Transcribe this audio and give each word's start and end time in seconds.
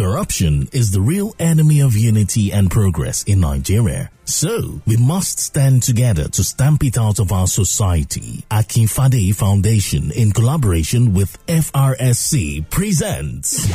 Corruption 0.00 0.66
is 0.72 0.92
the 0.92 1.00
real 1.02 1.34
enemy 1.38 1.80
of 1.80 1.94
unity 1.94 2.50
and 2.50 2.70
progress 2.70 3.22
in 3.24 3.40
Nigeria. 3.40 4.10
So, 4.30 4.80
we 4.86 4.96
must 4.96 5.40
stand 5.40 5.82
together 5.82 6.28
to 6.28 6.44
stamp 6.44 6.84
it 6.84 6.96
out 6.96 7.18
of 7.18 7.32
our 7.32 7.48
society. 7.48 8.44
Akin 8.48 8.86
Fade 8.86 9.36
Foundation, 9.36 10.12
in 10.12 10.30
collaboration 10.30 11.12
with 11.12 11.36
FRSC, 11.48 12.70
presents 12.70 13.68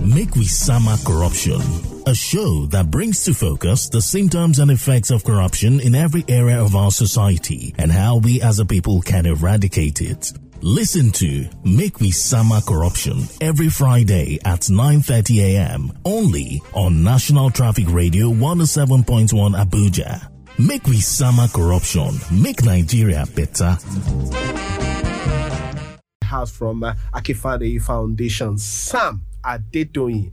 Make 0.00 0.36
We 0.36 0.44
Sama 0.44 0.96
Corruption, 1.04 1.60
a 2.06 2.14
show 2.14 2.66
that 2.66 2.88
brings 2.88 3.24
to 3.24 3.34
focus 3.34 3.88
the 3.88 4.00
symptoms 4.00 4.60
and 4.60 4.70
effects 4.70 5.10
of 5.10 5.24
corruption 5.24 5.80
in 5.80 5.96
every 5.96 6.24
area 6.28 6.62
of 6.62 6.76
our 6.76 6.92
society 6.92 7.74
and 7.76 7.90
how 7.90 8.18
we 8.18 8.40
as 8.40 8.60
a 8.60 8.64
people 8.64 9.02
can 9.02 9.26
eradicate 9.26 10.00
it. 10.00 10.32
Listen 10.62 11.10
to 11.12 11.44
Make 11.64 12.00
We 12.00 12.10
Sama 12.10 12.62
Corruption 12.66 13.24
every 13.40 13.68
Friday 13.68 14.38
at 14.44 14.60
9:30 14.62 15.40
a.m. 15.42 15.92
only 16.04 16.62
on 16.72 17.04
National 17.04 17.50
Traffic 17.50 17.86
Radio 17.90 18.30
107.1 18.32 19.54
Abuja. 19.54 19.95
Make 20.58 20.86
We 20.86 21.00
Sama 21.00 21.48
Corruption. 21.52 22.12
Make 22.30 22.62
Nigeria 22.64 23.24
better. 23.34 23.78
House 26.22 26.50
from 26.50 26.82
uh, 26.84 26.94
Akifade 27.14 27.80
Foundation, 27.80 28.58
Sam 28.58 29.22
Adedoyin. 29.44 30.32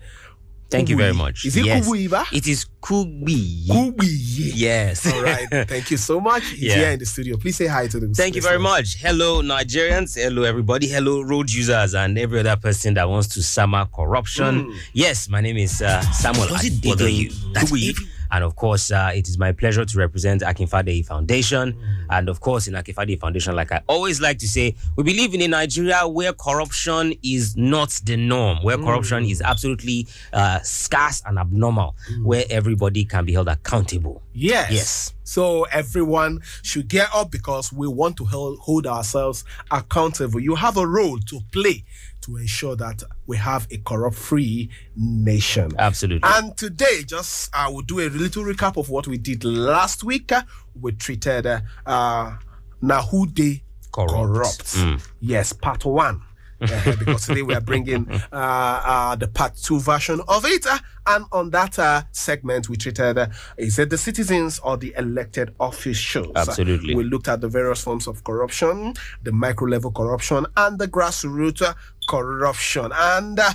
Thank 0.69 0.89
you 0.89 0.97
very 0.97 1.13
much. 1.13 1.45
Is 1.45 1.55
it 1.55 1.65
yes. 1.65 1.87
Kubuyiba? 1.87 2.25
It 2.33 2.47
is 2.47 2.65
Kubi. 2.81 3.67
Kubuyi. 3.69 4.51
Yes. 4.55 5.05
All 5.13 5.21
right. 5.21 5.47
Thank 5.67 5.91
you 5.91 5.97
so 5.97 6.19
much. 6.19 6.43
He's 6.47 6.63
Yeah. 6.63 6.75
here 6.77 6.89
in 6.91 6.99
the 6.99 7.05
studio. 7.05 7.37
Please 7.37 7.55
say 7.57 7.67
hi 7.67 7.85
to 7.87 7.99
them. 7.99 8.11
Thank 8.13 8.35
you 8.35 8.41
very 8.41 8.57
much. 8.57 8.95
Hello, 8.95 9.41
Nigerians. 9.43 10.15
Hello, 10.15 10.41
everybody. 10.43 10.87
Hello, 10.87 11.21
road 11.21 11.51
users 11.53 11.93
and 11.93 12.17
every 12.17 12.39
other 12.39 12.55
person 12.57 12.95
that 12.95 13.07
wants 13.07 13.27
to 13.35 13.43
sama 13.43 13.87
corruption. 13.93 14.73
Yes, 14.93 15.29
my 15.29 15.41
name 15.41 15.57
is 15.57 15.79
uh, 15.83 16.01
Samuel 16.11 16.47
Does 16.47 16.65
it 16.65 16.81
bother 16.83 17.05
Adedoyin. 17.05 17.19
you 17.45 17.53
that 17.53 17.67
Kubi. 17.67 17.93
And 18.33 18.43
of 18.43 18.55
course, 18.55 18.89
uh, 18.91 19.11
it 19.13 19.29
is 19.29 19.37
my 19.37 19.51
pleasure 19.51 19.85
to 19.85 19.97
represent 19.99 20.41
Akinfade 20.41 21.05
Foundation. 21.05 21.77
And 22.09 22.27
of 22.29 22.39
course, 22.41 22.67
in 22.67 22.73
Akinfade 22.73 23.19
Foundation, 23.19 23.55
like 23.55 23.71
I 23.71 23.81
always 23.87 24.19
like 24.19 24.39
to 24.39 24.47
say, 24.47 24.75
we 24.97 25.03
believe 25.03 25.35
in 25.35 25.41
a 25.43 25.47
Nigeria 25.47 26.07
where 26.07 26.33
corruption 26.33 27.13
is 27.23 27.55
not 27.55 27.91
the 28.03 28.17
norm, 28.17 28.57
where 28.63 28.77
corruption 28.77 29.23
is 29.25 29.39
absolutely 29.41 30.07
uh, 30.33 30.59
scarce 30.61 31.21
and 31.27 31.37
abnormal, 31.37 31.95
where 32.23 32.43
everybody 32.49 33.05
can 33.05 33.23
be 33.23 33.33
held 33.33 33.47
accountable. 33.47 34.23
Yes. 34.33 34.71
Yes. 34.71 35.13
So 35.33 35.63
everyone 35.71 36.41
should 36.61 36.87
get 36.87 37.09
up 37.11 37.31
because 37.31 37.73
we 37.73 37.87
want 37.87 38.17
to 38.17 38.25
hold 38.25 38.85
ourselves 38.85 39.43
accountable. 39.71 40.39
You 40.39 40.53
have 40.53 40.77
a 40.77 40.85
role 40.85 41.17
to 41.17 41.39
play 41.51 41.85
to 42.21 42.37
ensure 42.37 42.75
that 42.75 43.01
we 43.25 43.37
have 43.37 43.67
a 43.71 43.77
corrupt-free 43.77 44.69
nation. 44.95 45.71
Absolutely. 45.79 46.29
And 46.31 46.55
today, 46.55 47.01
just 47.03 47.49
I 47.51 47.67
will 47.67 47.81
do 47.81 47.99
a 48.01 48.09
little 48.09 48.43
recap 48.43 48.77
of 48.77 48.91
what 48.91 49.07
we 49.07 49.17
did 49.17 49.43
last 49.43 50.03
week. 50.03 50.31
We 50.79 50.91
treated 50.91 51.47
uh, 51.47 51.61
uh, 51.83 52.37
Nahude 52.83 53.63
Corrupt. 53.91 54.13
corrupt. 54.13 54.65
Mm. 54.75 55.07
Yes, 55.19 55.51
part 55.51 55.83
one. 55.83 56.21
Uh, 56.63 56.95
because 56.99 57.27
today 57.27 57.41
we 57.41 57.53
are 57.53 57.61
bringing 57.61 58.09
uh, 58.09 58.21
uh, 58.31 59.15
the 59.15 59.27
part 59.27 59.55
two 59.55 59.79
version 59.79 60.21
of 60.27 60.45
it. 60.45 60.65
And 61.05 61.25
on 61.31 61.49
that 61.49 61.77
uh, 61.77 62.03
segment, 62.11 62.69
we 62.69 62.77
treated 62.77 63.17
uh, 63.17 63.27
is 63.57 63.77
it 63.77 63.89
the 63.89 63.97
citizens 63.97 64.59
or 64.59 64.77
the 64.77 64.93
elected 64.97 65.53
officials? 65.59 66.31
Absolutely. 66.35 66.95
we 66.95 67.03
looked 67.03 67.27
at 67.27 67.41
the 67.41 67.49
various 67.49 67.83
forms 67.83 68.07
of 68.07 68.23
corruption, 68.23 68.93
the 69.23 69.31
micro 69.31 69.67
level 69.67 69.91
corruption, 69.91 70.45
and 70.55 70.79
the 70.79 70.87
grassroots 70.87 71.61
uh, 71.61 71.73
corruption. 72.07 72.91
And 72.93 73.39
uh, 73.39 73.51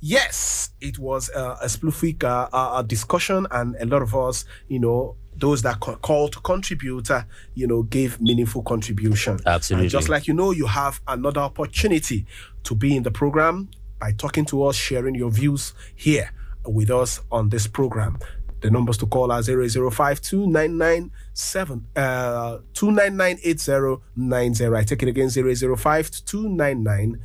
yes, 0.00 0.70
it 0.80 0.98
was 0.98 1.30
uh, 1.30 1.56
a 1.62 1.68
prolific 1.78 2.24
uh, 2.24 2.48
uh, 2.52 2.82
discussion, 2.82 3.46
and 3.50 3.76
a 3.80 3.86
lot 3.86 4.02
of 4.02 4.14
us, 4.14 4.44
you 4.68 4.78
know, 4.78 5.16
those 5.42 5.60
that 5.62 5.80
co- 5.80 5.96
called 5.96 6.32
to 6.32 6.40
contribute, 6.40 7.10
uh, 7.10 7.24
you 7.56 7.66
know, 7.66 7.82
gave 7.82 8.20
meaningful 8.20 8.62
contribution. 8.62 9.40
Absolutely. 9.44 9.86
And 9.86 9.90
just 9.90 10.08
like 10.08 10.28
you 10.28 10.34
know, 10.34 10.52
you 10.52 10.66
have 10.66 11.00
another 11.08 11.40
opportunity 11.40 12.24
to 12.62 12.76
be 12.76 12.96
in 12.96 13.02
the 13.02 13.10
program 13.10 13.68
by 13.98 14.12
talking 14.12 14.44
to 14.46 14.62
us, 14.62 14.76
sharing 14.76 15.16
your 15.16 15.30
views 15.30 15.74
here 15.96 16.30
with 16.64 16.92
us 16.92 17.20
on 17.32 17.48
this 17.48 17.66
program. 17.66 18.20
The 18.60 18.70
numbers 18.70 18.96
to 18.98 19.06
call 19.06 19.32
are 19.32 19.42
0005 19.42 20.20
299 20.20 21.10
uh 21.96 22.58
299 22.74 24.74
I 24.74 24.84
take 24.84 25.02
it 25.02 25.08
again 25.08 25.28
005 25.28 26.10
299 26.24 27.20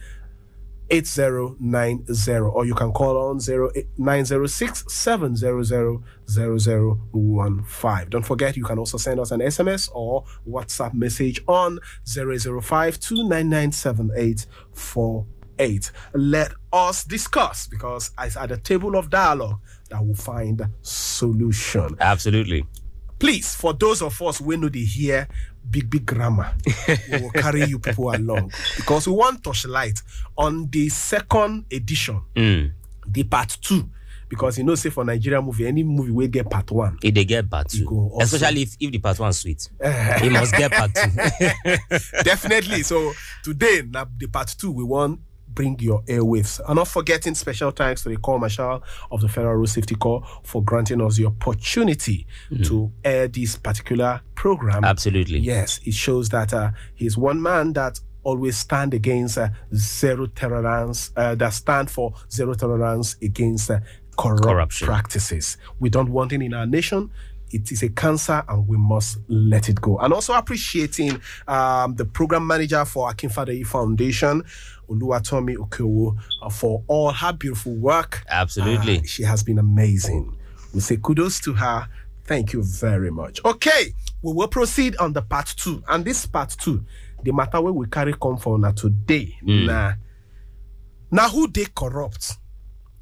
8090 0.89 2.31
or 2.31 2.65
you 2.65 2.73
can 2.73 2.91
call 2.91 3.17
on 3.17 3.39
0906 3.39 4.93
700 4.93 6.03
0015. 6.29 8.09
Don't 8.09 8.25
forget 8.25 8.57
you 8.57 8.63
can 8.63 8.79
also 8.79 8.97
send 8.97 9.19
us 9.19 9.31
an 9.31 9.41
SMS 9.41 9.89
or 9.93 10.23
WhatsApp 10.47 10.93
message 10.93 11.41
on 11.47 11.79
005 12.05 12.99
299 12.99 13.71
7848. 13.71 15.91
Let 16.13 16.53
us 16.71 17.03
discuss 17.03 17.67
because 17.67 18.11
it's 18.19 18.37
at 18.37 18.49
the 18.49 18.57
table 18.57 18.95
of 18.95 19.09
dialogue 19.09 19.59
that 19.89 20.05
will 20.05 20.15
find 20.15 20.61
solution 20.81 21.95
Absolutely. 21.99 22.65
please, 23.19 23.55
for 23.55 23.73
those 23.73 24.01
of 24.01 24.21
us 24.21 24.39
who 24.39 24.57
know 24.57 24.69
the 24.69 24.83
hear 24.83 25.27
big, 25.69 25.89
big 25.89 26.05
grammar, 26.05 26.53
we 27.11 27.21
will 27.21 27.31
carry 27.31 27.65
you 27.65 27.79
people 27.79 28.13
along 28.13 28.51
because 28.77 29.07
we 29.07 29.13
want 29.13 29.41
touchlight 29.43 30.01
on 30.37 30.69
the 30.69 30.89
second 30.89 31.65
edition, 31.71 32.21
Mm. 32.35 32.71
the 33.07 33.23
part 33.23 33.57
two. 33.61 33.89
Because 34.29 34.57
you 34.57 34.65
know, 34.65 34.75
say 34.75 34.89
for 34.89 35.05
Nigeria 35.05 35.41
movie, 35.41 35.65
any 35.67 35.83
movie 35.83 36.11
will 36.11 36.27
get 36.27 36.49
part 36.49 36.69
one. 36.71 36.97
If 37.01 37.13
they 37.13 37.23
get 37.23 37.49
part 37.49 37.69
two, 37.69 38.11
especially 38.19 38.63
if, 38.63 38.75
if 38.77 38.91
the 38.91 38.99
part 38.99 39.17
one 39.19 39.31
sweet, 39.31 39.69
he 40.21 40.29
must 40.29 40.53
get 40.53 40.69
part 40.71 40.91
two. 40.93 41.77
Definitely. 42.23 42.83
So 42.83 43.13
today, 43.43 43.83
now 43.89 44.05
the 44.17 44.27
part 44.27 44.53
two, 44.57 44.71
we 44.71 44.83
want 44.83 45.21
bring 45.57 45.77
your 45.79 46.03
airwaves. 46.03 46.61
And 46.67 46.75
not 46.75 46.87
forgetting 46.87 47.33
special 47.33 47.71
thanks 47.71 48.03
to 48.03 48.09
the 48.09 48.17
Corps 48.17 48.37
Marshal 48.39 48.83
of 49.09 49.21
the 49.21 49.27
Federal 49.27 49.55
Road 49.55 49.69
Safety 49.69 49.95
Corps 49.95 50.23
for 50.43 50.63
granting 50.63 51.01
us 51.01 51.17
the 51.17 51.25
opportunity 51.25 52.27
to 52.63 52.91
air 53.03 53.27
this 53.27 53.55
particular 53.55 54.21
program. 54.35 54.85
Absolutely. 54.85 55.39
Yes, 55.39 55.79
it 55.83 55.95
shows 55.95 56.29
that 56.29 56.53
uh, 56.53 56.69
he's 56.93 57.17
one 57.17 57.41
man 57.41 57.73
that 57.73 57.99
always 58.23 58.55
stand 58.55 58.93
against 58.93 59.39
uh, 59.39 59.49
zero 59.73 60.27
tolerance, 60.27 61.11
uh, 61.15 61.33
that 61.33 61.53
stand 61.53 61.89
for 61.89 62.13
zero 62.31 62.53
tolerance 62.53 63.15
against 63.23 63.71
uh, 63.71 63.79
corrupt 64.15 64.43
Corruption. 64.43 64.85
practices. 64.85 65.57
We 65.79 65.89
don't 65.89 66.09
want 66.11 66.33
it 66.33 66.41
in 66.41 66.53
our 66.53 66.67
nation. 66.67 67.09
It 67.51 67.71
is 67.71 67.83
a 67.83 67.89
cancer 67.89 68.43
and 68.49 68.67
we 68.67 68.77
must 68.77 69.19
let 69.27 69.69
it 69.69 69.79
go. 69.81 69.97
And 69.99 70.13
also 70.13 70.33
appreciating 70.33 71.21
um, 71.47 71.95
the 71.95 72.05
program 72.05 72.45
manager 72.45 72.83
for 72.85 73.09
Akinfadeyi 73.09 73.65
Foundation, 73.65 74.43
Oluwatomi 74.89 75.55
Okewo, 75.55 76.17
uh, 76.41 76.49
for 76.49 76.83
all 76.87 77.11
her 77.11 77.33
beautiful 77.33 77.73
work. 77.75 78.23
Absolutely. 78.29 78.99
Uh, 78.99 79.03
she 79.05 79.23
has 79.23 79.43
been 79.43 79.59
amazing. 79.59 80.35
We 80.73 80.81
say 80.81 80.97
kudos 80.97 81.39
to 81.41 81.53
her. 81.53 81.87
Thank 82.25 82.51
you 82.51 82.61
very 82.63 83.09
much. 83.09 83.39
Okay, 83.45 83.93
we 84.21 84.33
will 84.33 84.49
proceed 84.49 84.97
on 84.97 85.13
the 85.13 85.21
part 85.21 85.53
two. 85.57 85.81
And 85.87 86.03
this 86.03 86.25
part 86.25 86.49
two, 86.59 86.83
the 87.23 87.31
matter 87.31 87.61
where 87.61 87.71
we 87.71 87.87
carry 87.87 88.13
come 88.21 88.37
for 88.37 88.59
now 88.59 88.71
today. 88.71 89.37
Nah, 89.41 89.93
now 91.09 91.29
who 91.29 91.47
they 91.47 91.65
corrupt? 91.73 92.33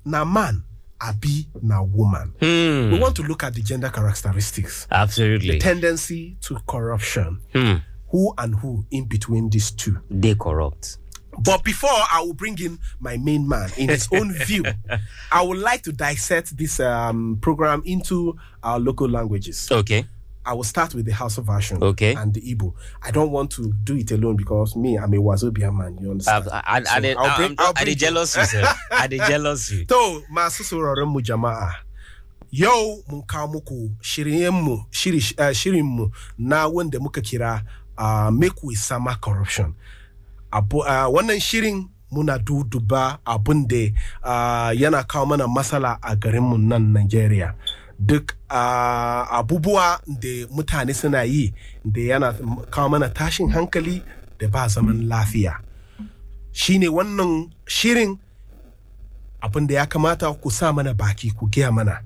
Now 0.05 0.25
man, 0.25 0.63
abi 1.07 1.47
now 1.61 1.83
woman. 1.83 2.33
Hmm. 2.39 2.93
We 2.93 2.99
want 2.99 3.15
to 3.17 3.23
look 3.23 3.43
at 3.43 3.53
the 3.53 3.61
gender 3.61 3.89
characteristics, 3.89 4.87
Absolutely. 4.91 5.51
The 5.51 5.59
tendency 5.59 6.37
to 6.41 6.57
corruption. 6.67 7.39
Hmm. 7.53 7.75
Who 8.09 8.33
and 8.37 8.55
who 8.55 8.85
in 8.91 9.05
between 9.05 9.49
these 9.49 9.71
two? 9.71 9.99
They 10.09 10.35
corrupt. 10.35 10.97
But 11.43 11.63
before 11.63 11.89
I 11.89 12.21
will 12.21 12.33
bring 12.33 12.57
in 12.61 12.79
my 12.99 13.17
main 13.17 13.47
man 13.47 13.69
in 13.77 13.89
his 13.89 14.07
own 14.13 14.31
view, 14.45 14.63
I 15.31 15.41
would 15.41 15.57
like 15.57 15.81
to 15.83 15.91
dissect 15.91 16.55
this 16.57 16.79
um, 16.79 17.39
program 17.41 17.81
into 17.85 18.37
our 18.63 18.79
local 18.79 19.09
languages. 19.09 19.67
Okay. 19.69 20.05
I 20.45 20.53
will 20.53 20.63
start 20.63 20.93
with 20.93 21.05
the 21.05 21.11
Hausa 21.13 21.41
version 21.41 21.81
Okay. 21.83 22.13
and 22.13 22.33
the 22.33 22.41
Igbo. 22.41 22.73
I 23.01 23.09
don't 23.11 23.31
want 23.31 23.49
to 23.51 23.73
do 23.83 23.95
it 23.97 24.11
alone 24.11 24.35
because 24.35 24.75
me, 24.75 24.97
I'm 24.97 25.13
a 25.13 25.17
Wazobia 25.17 25.73
man. 25.75 25.97
You 25.99 26.11
understand? 26.11 26.47
I, 26.51 26.61
I, 26.63 26.77
I, 26.77 26.83
So 26.83 26.89
I, 26.91 27.15
I'll 27.17 27.37
bring- 27.37 27.55
I, 27.57 27.63
I'll 27.65 27.73
bring 27.73 27.85
they 27.85 27.91
you. 27.91 27.95
jealous 27.95 28.35
you, 28.37 28.45
sir. 28.45 28.63
I 28.91 29.07
they 29.07 29.17
jealous 29.17 29.71
you. 29.71 29.85
To 29.85 30.21
masu 30.31 30.63
sauraron 30.63 31.09
mu 31.09 31.21
jama'a. 31.21 31.71
Yau 32.51 33.03
mun 33.09 33.21
kawo 33.23 33.47
muku 33.47 33.91
shiryenmu 34.01 34.85
shiri, 34.91 35.17
uh, 35.39 35.51
shirinmu 35.53 36.11
na 36.37 36.67
wanda 36.67 36.99
muka 36.99 37.21
kira 37.21 37.63
uh, 37.97 38.29
Make 38.31 38.63
We 38.63 38.75
Sama 38.75 39.15
Corruption. 39.19 39.73
Abu, 40.53 40.79
uh, 40.79 41.09
wannan 41.11 41.39
shirin 41.41 41.89
muna 42.11 42.37
duduba 42.39 43.17
abun 43.25 43.67
da 43.67 43.91
uh, 44.23 44.71
yana 44.79 45.03
kawo 45.03 45.25
mana 45.25 45.47
matsala 45.47 45.97
a 46.01 46.15
garinmu 46.15 46.57
nan 46.61 46.93
Nigeria. 46.93 47.55
Duk 47.99 48.34
abubuwa 48.49 49.99
da 50.07 50.47
mutane 50.51 50.93
suna 50.93 51.23
yi 51.23 51.53
da 51.85 52.01
yana 52.01 52.33
kawo 52.69 52.89
mana 52.89 53.09
tashin 53.09 53.49
hankali 53.49 54.03
da 54.39 54.47
ba 54.47 54.67
zaman 54.67 55.07
lafiya. 55.07 55.59
Shine 56.51 56.87
wannan 56.89 57.49
shirin 57.65 58.17
abin 59.41 59.67
da 59.67 59.75
ya 59.75 59.85
kamata 59.85 60.31
ku 60.41 60.49
sa 60.51 60.73
mana 60.73 60.93
baki 60.93 61.31
ku 61.35 61.47
gaya 61.49 61.71
mana 61.71 62.01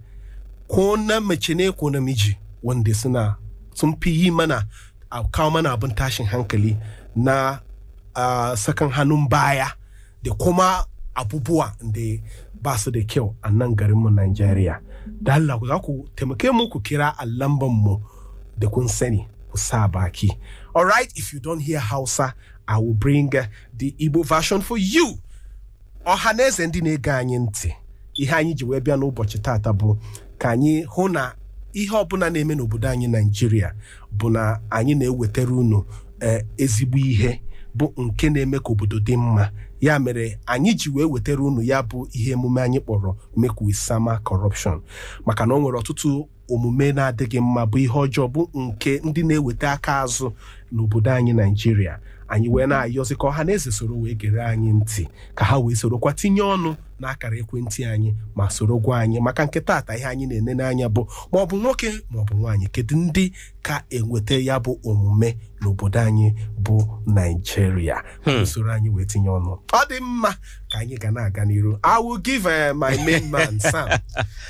ko 0.67 0.95
na 0.97 1.19
mace 1.19 1.53
ne 1.55 1.71
ko 1.71 1.89
namiji 1.89 2.37
wanda 2.63 2.93
suna 2.93 3.37
sun 3.73 3.95
fi 4.01 4.09
yi 4.11 4.31
mana 4.31 4.67
a 5.11 5.23
kawo 5.23 5.51
mana 5.51 5.71
abin 5.77 5.91
tashin 5.95 6.25
hankali 6.25 6.77
na 7.15 7.59
sakan 8.55 8.89
hannun 8.91 9.29
baya 9.29 9.67
da 10.23 10.31
kuma 10.33 10.85
abubuwa 11.15 11.73
da 11.81 12.17
ba 12.61 12.77
su 12.77 12.91
da 12.91 12.99
kyau 13.03 13.35
a 13.41 13.49
nan 13.51 13.75
garinmu 13.75 14.09
Najeriya. 14.09 14.79
Da 15.21 15.33
Allah 15.35 15.59
za 15.67 15.79
ku 15.79 16.07
taimake 16.15 16.51
mu 16.51 16.69
ku 16.69 16.79
kira 16.79 17.13
a 17.17 17.25
lamban 17.25 17.69
mu 17.71 17.97
da 18.57 18.67
kun 18.67 18.87
sani 18.87 19.27
ku 19.51 19.57
sa 19.57 19.87
baki. 19.87 20.29
Alright, 20.75 21.11
if 21.15 21.33
you 21.33 21.39
don't 21.39 21.59
hear 21.59 21.79
Hausa, 21.79 22.33
I 22.67 22.77
will 22.77 22.93
bring 22.93 23.29
the 23.29 23.91
Igbo 23.99 24.23
version 24.25 24.61
for 24.61 24.77
you. 24.77 25.17
ọhaneze 26.05 26.67
ndị 26.67 26.81
na-ege 26.81 27.11
anyị 27.11 27.39
ntị 27.39 27.73
ihe 28.13 28.31
anyị 28.35 28.53
ji 28.53 28.65
wee 28.65 28.79
bịa 28.79 28.95
n'ụbọchị 28.97 29.39
tata 29.41 29.71
bụ 29.73 29.97
ka 30.37 30.49
anyị 30.49 30.83
hụ 30.87 31.09
na 31.11 31.35
ihe 31.73 31.91
ọbụla 31.97 32.29
na-eme 32.31 32.55
n'obodo 32.55 32.87
anyị 32.89 33.07
naijiria 33.09 33.73
bụ 34.17 34.29
na 34.31 34.59
anyị 34.69 34.95
na-ewetara 34.95 35.51
unu 35.53 35.85
eh, 36.19 36.45
ezigbo 36.57 36.97
ihe 36.97 37.41
bụ 37.77 37.93
nke 37.97 38.29
na-eme 38.29 38.59
ka 38.59 38.69
obodo 38.71 38.97
dị 38.99 39.17
mma 39.17 39.51
ya 39.81 39.99
mere 39.99 40.39
anyị 40.45 40.73
ji 40.73 40.89
wee 40.89 41.03
wetara 41.05 41.43
unu 41.43 41.61
ya 41.61 41.81
bụ 41.83 42.07
ihe 42.13 42.31
emume 42.31 42.61
anyị 42.61 42.79
kpọrọ 42.79 43.15
make 43.35 43.61
we 43.61 43.73
corruption. 44.23 44.81
Maka 45.25 45.45
na 45.45 45.55
o 45.55 45.59
nwere 45.59 45.77
ọtụtụ 45.79 46.27
omume 46.49 46.91
na-adịghị 46.91 47.39
mma 47.41 47.65
bụ 47.65 47.77
ihe 47.77 47.93
ọjọọ 47.93 48.27
bụ 48.27 48.49
nke 48.53 48.99
ndị 49.03 49.23
na-eweta 49.23 49.71
aka 49.71 50.01
azụ 50.03 50.31
n'obodo 50.71 51.11
anyị 51.11 51.33
naijiria 51.33 51.99
anyị 52.27 52.49
wee 52.49 52.65
na-ayọzi 52.67 53.15
ka 53.15 53.27
ọha 53.27 53.43
na 53.45 53.51
eze 53.53 53.71
soro 53.71 53.95
wee 53.95 54.15
gere 54.15 54.41
anyị 54.43 54.73
ntị 54.73 55.07
ka 55.35 55.45
ha 55.45 55.57
wee 55.59 55.75
sorokwa 55.75 56.13
tinye 56.13 56.41
ọnụ 56.41 56.75
n'akara 56.99 57.37
ekwentị 57.37 57.85
anyị 57.85 58.13
ma 58.35 58.49
soro 58.49 58.77
gwa 58.79 58.99
anyị. 58.99 59.19
Maka 59.21 59.45
nke 59.45 59.61
taata 59.61 59.95
ihe 59.97 60.05
anyị 60.05 60.25
na-ene 60.27 60.53
n'anya 60.53 60.87
bụ 60.89 61.07
ma 61.31 61.39
ọ 61.41 61.45
bụ 61.49 61.55
nwoke 61.57 61.89
ma 62.11 62.21
ọ 62.21 62.25
bụ 62.25 62.33
nwaanyị 62.37 62.67
kedu 62.71 62.97
ndị 62.97 63.31
ka 63.61 63.83
enweta 63.89 64.35
ya 64.35 64.59
bụ 64.59 64.79
omume 64.85 65.37
n'obodo 65.61 65.99
anyị 65.99 66.33
bụ 66.63 66.77
naijiria 67.07 68.03
usoro 68.43 68.71
anyị 68.73 68.89
wee 68.89 69.05
tinye 69.05 69.29
ọnụ. 69.29 69.57
Ọ 69.67 69.81
dị 69.89 69.99
mma 70.01 70.31
ka 70.71 70.79
anyị 70.79 70.97
ga 70.99 71.11
na-aga 71.11 71.45
n'iru. 71.45 71.79
I 71.83 71.99
will 71.99 72.17
give 72.17 72.45
uh, 72.45 72.73
my 72.75 72.95
main 73.05 73.31
man 73.31 73.59
sam 73.71 73.89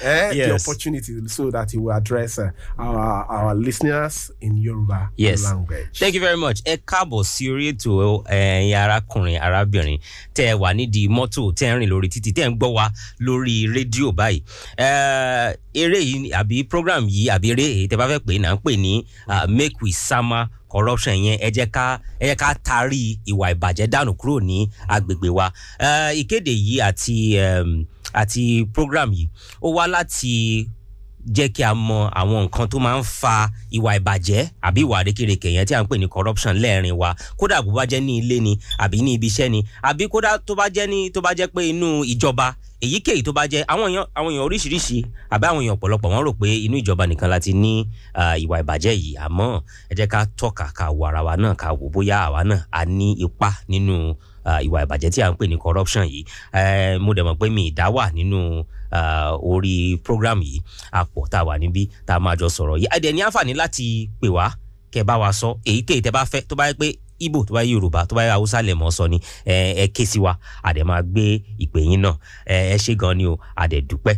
eh, 0.01 0.29
the 0.29 0.35
Yes. 0.35 0.67
opportunity 0.67 1.13
so 1.27 1.49
that 1.51 1.71
he 1.71 1.77
will 1.77 1.93
address 1.93 2.39
uh, 2.39 2.49
our, 2.77 3.25
our 3.29 3.55
listeners 3.55 4.31
in 4.41 4.57
yoruba 4.57 5.09
Yes. 5.17 5.43
language. 5.43 5.99
Thank 5.99 6.13
you 6.15 6.21
very 6.21 6.37
much. 6.37 6.61
Ẹ 6.65 6.77
káàbọ̀ 6.85 7.23
sí 7.23 7.49
orí 7.49 7.71
ètò 7.71 8.23
ẹ̀yin 8.27 8.75
arákùnrin 8.75 9.39
arábìnrin 9.41 9.99
tẹ́ 10.35 10.47
ẹ 10.51 10.53
wà 10.53 10.73
nídìí 10.73 11.07
mọ́tò 11.09 11.53
tẹ́ 11.53 11.67
ẹ 11.75 11.79
rìn 11.79 11.89
lórí 11.89 12.07
títì 12.09 12.31
tẹ́ 12.33 12.45
ẹ 12.45 12.49
ń 12.49 12.57
gbọ́ 12.57 12.73
wa 12.75 12.91
lórí 13.19 13.67
rédíò 13.73 14.11
báyìí. 14.11 14.43
Eh, 14.77 15.57
eré 15.73 15.99
yìí 15.99 16.29
àbí 16.31 16.63
program 16.67 17.07
yìí 17.07 17.29
àbí 17.29 17.47
eré 17.53 17.63
èyí 17.63 17.87
tẹ́ 17.87 17.97
bá 17.97 18.07
fẹ́ 18.07 18.19
pè 18.19 18.33
é 18.35 18.39
náà 18.41 18.53
ń 18.55 18.59
pè 18.63 18.73
ní 18.77 19.05
ah, 19.27 19.47
make 19.47 19.75
we 19.81 19.91
sama 19.91 20.49
corruption 20.69 21.15
yẹn 21.25 21.37
ẹ 21.41 21.49
jẹ́ 21.51 21.67
ká 21.75 21.99
ẹ 22.19 22.25
jẹ́ 22.29 22.35
ká 22.41 22.55
taari 22.63 23.19
ìwà 23.31 23.51
ìbàjẹ́ 23.53 23.87
dànù 23.91 24.13
kúrò 24.19 24.39
ní 24.39 24.69
agbègbè 24.87 25.29
wa. 25.37 25.51
Ìkéde 26.21 26.51
yìí 26.51 26.79
àti 26.87 27.15
àti 28.13 28.65
program 28.73 29.11
yìí 29.11 29.27
ó 29.61 29.67
wá 29.75 29.83
láti 29.87 30.67
jẹ́ 31.35 31.49
kí 31.53 31.63
a 31.63 31.73
mọ 31.73 32.09
àwọn 32.19 32.43
nǹkan 32.45 32.67
tó 32.71 32.77
máa 32.79 32.97
ń 32.99 33.03
fa 33.03 33.49
ìwà 33.71 33.97
ìbàjẹ́ 33.99 34.47
àbí 34.67 34.81
ìwà 34.85 34.95
àrékèrèkè 35.01 35.49
yẹn 35.55 35.65
tí 35.67 35.73
a 35.75 35.81
ń 35.83 35.87
pè 35.89 35.95
ní 35.99 36.07
corruption 36.07 36.55
lẹ́ẹ̀rin 36.57 36.91
wa. 36.95 37.15
Kódà 37.37 37.61
bó 37.61 37.71
bá 37.77 37.83
jẹ́ 37.85 37.99
ní 38.05 38.17
ilé 38.21 38.39
ni 38.39 38.53
àbí 38.79 39.01
ní 39.03 39.13
ibi 39.13 39.27
iṣẹ́ 39.27 39.49
ni 39.49 39.59
àbí 39.83 40.07
kódà 40.07 40.37
tó 40.45 40.55
bá 40.55 40.69
jẹ́ 40.69 40.87
ní 40.87 41.09
tó 41.11 41.21
bá 41.21 41.33
jẹ́ 41.37 41.47
pé 41.53 41.69
inú 41.69 42.03
ìjọba 42.03 42.55
èyíkéyìí 42.81 43.23
tó 43.25 43.31
bá 43.31 43.43
jẹ́ 43.51 43.63
àwọn 43.67 43.87
èèyàn 43.91 44.05
àwọn 44.17 44.31
èèyàn 44.31 44.45
oríṣiríṣi 44.47 44.97
àbí 45.33 45.45
àwọn 45.49 45.61
èèyàn 45.63 45.75
ọ̀pọ̀lọpọ̀ 45.77 46.09
wọ́n 46.13 46.23
rò 46.27 46.31
pé 46.39 46.47
inú 46.65 46.75
ìjọba 46.81 47.05
nìkan 47.07 47.29
la 47.29 47.39
ti 47.39 47.53
ní 47.53 47.85
ìwà 48.43 48.55
ìbàjẹ́ 48.63 48.93
yìí. 49.01 49.15
Àmọ́ 49.25 49.49
ẹ 49.91 49.93
jẹ́ 49.97 50.07
ká 50.07 50.19
tọ́ka 50.39 50.65
ká 50.77 50.85
wo 50.97 51.05
ara 51.07 51.21
wa 51.23 51.35
náà 51.37 51.55
ká 51.55 51.67
wò 51.75 51.85
bóyá 51.93 52.17
àwa 52.27 52.43
náà 52.49 52.59
a 52.71 52.85
ní 52.85 53.11
ipa 53.25 53.49
nínú 53.69 54.15
ìwà 54.65 54.79
ìbàjẹ́ 54.85 55.11
tí 55.13 55.19
a 55.21 55.27
ń 55.31 55.35
pè 55.39 55.45
ní 55.51 55.57
corruption 55.57 56.05
yìí. 56.07 56.23
Mo 57.03 57.11
dẹ̀ 57.13 57.23
mọ̀ 57.27 57.35
pé 57.39 57.49
mi 57.51 57.67
ì 57.69 57.71
dá 57.75 57.85
wà 57.95 58.11
nínú 58.13 58.63
orí 59.51 59.97
program 60.03 60.39
yìí. 60.41 60.59
Àpọ̀ 60.91 61.27
tá 61.31 61.39
a 61.39 61.43
wà 61.47 61.57
níbí 61.59 61.87
tá 62.05 62.15
a 62.15 62.19
máa 62.19 62.35
jọ 62.39 62.47
sọ̀rọ̀ 62.49 62.77
yìí. 62.79 62.87
Àdẹ̀ 62.95 63.11
ní 63.13 63.21
àǹfààní 63.27 63.53
láti 63.55 64.09
pè 64.21 64.27
wá 64.31 64.51
kẹ́ 64.91 65.03
bá 65.03 65.17
wa 65.17 65.29
sọ. 65.33 65.49
Èyíkéyìí 65.65 66.01
tẹ́ 66.05 66.11
bá 66.15 66.23
fẹ́ 66.31 66.41
tó 66.47 66.55
bá 66.55 66.65
yẹ 66.69 66.73
pé 66.79 66.87
ibo 67.19 67.43
tó 67.45 67.53
bá 67.53 67.61
yẹ 67.63 67.71
yorùbá 67.75 68.05
tó 68.05 68.15
bá 68.15 68.23
yẹ 68.23 68.29
haúsá 68.31 68.61
lẹ̀ 68.61 68.75
mọ́ 68.75 68.91
sọ 68.91 69.07
ni 69.07 69.17
ẹ 69.45 69.87
ké 69.93 70.05
sí 70.05 70.19
wa 70.19 70.35
àdẹ̀ 70.63 70.83
máa 70.85 71.01
gbé 71.01 71.39
ìpè 71.59 71.79
yín 71.89 72.01
náà 72.01 72.13
ẹ 72.45 72.77
ṣé 72.77 72.95
gan 72.97 73.17
ni 73.17 73.25
o 73.25 73.37
àdẹ̀ 73.55 73.81
dúpẹ́. 73.89 74.15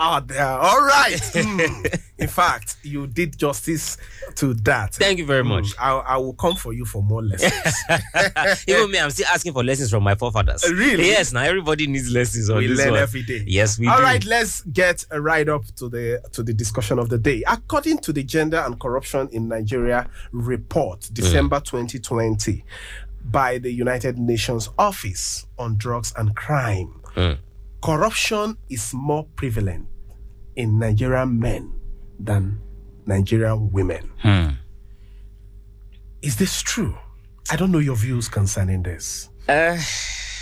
Ah, 0.00 0.20
there. 0.20 0.46
All 0.46 0.80
right. 0.82 1.20
Hmm. 1.34 1.84
In 2.18 2.26
fact, 2.28 2.76
you 2.82 3.06
did 3.06 3.38
justice 3.38 3.96
to 4.36 4.52
that. 4.54 4.94
thank 4.94 5.18
you 5.18 5.26
very 5.26 5.42
Hmm. 5.42 5.48
much. 5.50 5.68
I, 5.78 5.90
I 5.92 6.16
will 6.16 6.32
come 6.34 6.54
for 6.56 6.72
you 6.72 6.84
for 6.84 7.02
more 7.02 7.22
lessons. 7.22 7.74
even 8.68 8.90
me 8.90 8.98
i'm 8.98 9.10
still 9.10 9.26
asking 9.32 9.52
for 9.52 9.62
lessons 9.64 9.90
from 9.90 10.02
my 10.02 10.14
forefathers. 10.14 10.64
Really? 10.70 11.06
yes 11.06 11.32
Now 11.32 11.42
everybody 11.42 11.86
needs 11.86 12.10
lessons 12.12 12.50
on 12.50 12.58
we 12.58 12.66
this 12.68 12.78
learn 12.78 12.90
one. 12.92 13.00
every 13.00 13.22
day. 13.22 13.44
yes 13.46 13.78
we 13.78 13.86
All 13.88 13.98
do. 13.98 14.02
right, 14.02 14.24
let's 14.24 14.62
get 14.62 15.04
uh, 15.12 15.20
right 15.20 15.48
up 15.48 15.64
to 15.76 15.88
the 15.88 16.20
to 16.32 16.42
the 16.42 16.52
discussion 16.54 16.98
of 16.98 17.08
the 17.08 17.18
day. 17.18 17.42
According 17.46 17.98
to 17.98 18.12
the 18.12 18.22
Gender 18.22 18.58
and 18.58 18.78
Corruption 18.80 19.28
in 19.32 19.48
Nigeria 19.48 20.08
report, 20.32 21.08
December 21.12 21.60
2020, 21.60 22.64
by 23.30 23.58
the 23.58 23.70
United 23.72 24.18
Nations 24.18 24.70
Office 24.78 25.46
on 25.58 25.76
Drugs 25.76 26.12
and 26.16 26.34
Crime, 26.36 26.94
Mm. 27.16 27.38
Corruption 27.82 28.56
is 28.68 28.92
more 28.94 29.24
prevalent 29.36 29.86
in 30.56 30.78
Nigerian 30.78 31.38
men 31.38 31.72
than 32.18 32.60
Nigerian 33.06 33.70
women. 33.70 34.10
Hmm. 34.18 34.48
Is 36.22 36.36
this 36.36 36.60
true? 36.62 36.96
I 37.50 37.56
don't 37.56 37.70
know 37.72 37.78
your 37.78 37.96
views 37.96 38.28
concerning 38.28 38.82
this. 38.82 39.30
Uh, 39.48 39.78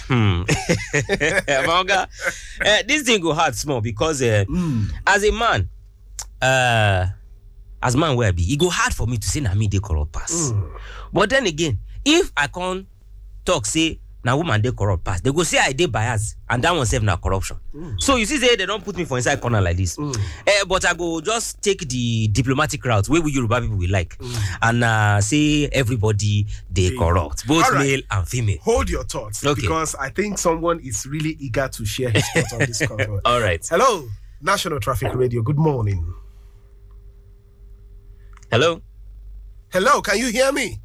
hmm. 0.08 0.42
Manga, 1.66 2.08
uh, 2.64 2.82
this 2.88 3.02
thing 3.02 3.20
go 3.20 3.32
hard 3.34 3.54
small 3.54 3.80
because 3.80 4.22
uh, 4.22 4.44
Mm. 4.48 4.90
as 5.06 5.22
a 5.24 5.30
man, 5.32 5.68
uh, 6.42 7.06
as 7.82 7.96
man 7.96 8.16
where 8.16 8.28
I 8.28 8.32
be, 8.32 8.42
it 8.44 8.58
go 8.58 8.70
hard 8.70 8.94
for 8.94 9.06
me 9.06 9.18
to 9.18 9.28
say 9.28 9.40
na 9.40 9.54
me 9.54 9.68
dey 9.68 9.78
corrupt 9.78 10.12
pass. 10.12 10.50
Mm. 10.50 10.70
But 11.12 11.30
then 11.30 11.46
again, 11.46 11.78
if 12.04 12.32
I 12.36 12.46
can't 12.48 12.86
talk 13.44 13.66
say 13.66 14.00
na 14.26 14.34
woman 14.34 14.60
dey 14.60 14.72
corrupt 14.72 15.04
pass, 15.04 15.20
they 15.20 15.30
go 15.30 15.44
say 15.44 15.58
I 15.58 15.70
dey 15.72 15.86
bias 15.86 16.34
and 16.50 16.62
that 16.64 16.74
one 16.74 16.84
sef 16.84 17.00
na 17.02 17.16
corruption. 17.16 17.56
So 17.98 18.16
you 18.16 18.26
see 18.26 18.38
say 18.38 18.56
they 18.56 18.66
don 18.66 18.82
put 18.82 18.96
me 18.96 19.04
for 19.04 19.16
inside 19.18 19.40
corner 19.40 19.60
like 19.60 19.76
this. 19.76 19.96
Mm. 19.96 20.16
Eh, 20.46 20.64
but 20.66 20.84
I 20.84 20.94
go 20.94 21.20
just 21.20 21.62
take 21.62 21.88
the 21.88 22.26
diplomatic 22.28 22.84
route 22.84 23.08
wey 23.08 23.20
we 23.20 23.30
Yoruba 23.32 23.60
people 23.60 23.76
we 23.76 23.86
like 23.86 24.18
and 24.62 24.82
uh, 24.82 25.20
say 25.20 25.66
everybody 25.68 26.46
dey 26.72 26.96
corrupt, 26.96 27.46
both 27.46 27.72
male 27.74 28.00
and 28.10 28.26
female. 28.26 28.58
Hold 28.62 28.90
your 28.90 29.04
thoughts 29.04 29.42
because 29.54 29.94
I 29.94 30.10
think 30.10 30.38
someone 30.38 30.80
is 30.80 31.06
really 31.06 31.36
eager 31.38 31.68
to 31.68 31.84
share 31.84 32.10
his 32.10 32.28
thoughts 32.34 32.52
on 32.52 32.58
this 32.60 32.78
cover. 32.86 33.20
All 33.24 33.40
right. 33.40 33.64
Hello, 33.70 34.08
National 34.42 34.80
Traffic 34.80 35.14
Radio. 35.14 35.42
Good 35.42 35.58
morning. 35.58 36.12
Hello. 38.50 38.82
Hello, 39.72 40.00
can 40.02 40.18
you 40.18 40.28
hear 40.32 40.50
me? 40.52 40.80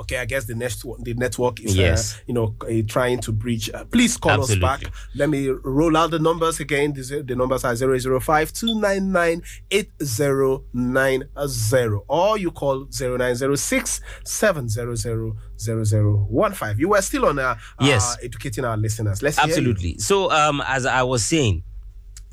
Okay, 0.00 0.16
I 0.18 0.24
guess 0.24 0.46
the 0.46 0.54
next 0.54 0.84
one, 0.84 1.02
the 1.02 1.14
network 1.14 1.60
is, 1.60 1.76
Yes. 1.76 2.14
uh, 2.14 2.18
you 2.26 2.34
know, 2.34 2.54
uh, 2.62 2.82
trying 2.88 3.20
to 3.20 3.32
breach. 3.32 3.70
Uh, 3.72 3.84
please 3.84 4.16
call 4.16 4.32
Absolutely. 4.40 4.66
us 4.66 4.80
back. 4.82 4.92
Let 5.14 5.28
me 5.28 5.48
roll 5.48 5.96
out 5.96 6.10
the 6.10 6.18
numbers 6.18 6.58
again. 6.58 6.94
This, 6.94 7.10
the 7.10 7.36
numbers 7.36 7.64
are 7.64 7.76
005 7.76 8.52
299 8.52 9.42
8090 9.70 12.04
or 12.08 12.38
you 12.38 12.50
call 12.50 12.86
0906 12.90 14.00
700 14.24 14.96
0015. 15.58 16.78
You 16.78 16.88
were 16.88 17.02
still 17.02 17.26
on 17.26 17.38
uh, 17.38 17.56
Yes. 17.80 18.14
uh, 18.14 18.16
educating 18.22 18.64
our 18.64 18.76
listeners. 18.76 19.22
Let's. 19.22 19.38
Absolutely. 19.38 19.98
So, 19.98 20.30
um, 20.30 20.62
as 20.66 20.86
I 20.86 21.02
was 21.02 21.24
saying, 21.24 21.62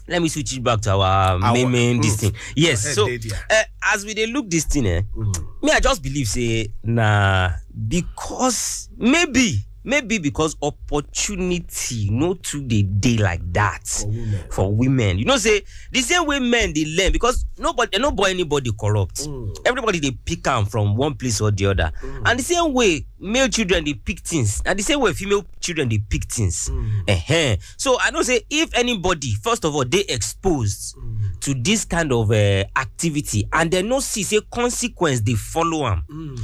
let 0.07 0.21
me 0.21 0.29
switch 0.29 0.55
it 0.55 0.63
back 0.63 0.81
to 0.81 0.91
our, 0.91 1.37
Our- 1.41 1.53
main 1.53 1.71
main 1.71 2.01
this 2.01 2.15
mm. 2.15 2.19
thing. 2.19 2.33
Yes. 2.55 2.95
so, 2.95 3.07
uh, 3.07 3.63
as 3.93 4.05
we 4.05 4.13
dey 4.13 4.27
look 4.27 4.49
this 4.49 4.65
thing, 4.65 4.85
eh, 4.87 5.01
Mm. 5.15 5.33
me 5.63 5.71
I 5.71 5.79
just 5.79 6.01
believe 6.01 6.27
say 6.27 6.71
na 6.83 7.51
because 7.87 8.89
maybe 8.97 9.66
maybe 9.88 10.20
because 10.20 10.56
opportunity 10.62 12.10
no 12.12 12.34
too 12.36 12.62
dey 12.62 12.84
dey 12.84 13.17
like 13.17 13.41
that. 13.53 13.88
For 13.88 14.06
women. 14.08 14.44
for 14.51 14.72
women 14.75 15.17
you 15.20 15.25
know 15.25 15.38
say 15.38 15.62
the 15.91 16.01
same 16.01 16.25
way 16.27 16.39
men 16.39 16.74
dey 16.74 16.86
learn 16.98 17.12
because 17.13 17.46
nobody 17.58 17.98
no 17.98 18.12
born 18.12 18.32
anybody 18.32 18.72
corrupt 18.77 19.27
Mm. 19.27 19.56
everybody 19.65 20.00
dey 20.00 20.12
pick 20.12 20.46
am 20.48 20.65
from 20.65 20.96
one 20.98 21.15
place 21.15 21.39
or 21.41 21.51
the 21.51 21.65
other 21.67 21.91
and 22.25 22.38
the 22.39 22.44
same 22.44 22.74
way 22.74 23.06
male 23.20 23.48
children 23.48 23.84
dey 23.86 23.94
pick 23.94 24.20
things 24.20 24.62
na 24.65 24.74
the 24.74 24.84
same 24.84 25.00
way 25.00 25.13
female 25.13 25.46
children 25.62 25.88
dey 25.88 26.00
pick 26.10 26.25
things 26.25 26.70
Mm. 26.70 27.10
uh 27.10 27.56
so 27.77 27.98
i 28.01 28.12
know 28.12 28.22
say 28.22 28.41
if 28.50 28.70
anybody 28.77 29.34
first 29.41 29.63
of 29.65 29.74
all 29.74 29.86
dey 29.86 30.03
exposed 30.10 30.96
Mm. 30.98 31.39
to 31.39 31.53
this 31.53 31.86
kind 31.86 32.12
of 32.12 32.29
uh, 32.32 32.63
activity 32.75 33.48
and 33.53 33.72
dem 33.72 33.88
no 33.88 34.00
see 34.01 34.24
say 34.24 34.41
consequence 34.51 35.22
dey 35.22 35.36
follow 35.36 35.86
am 35.88 36.03
Mm. 36.10 36.38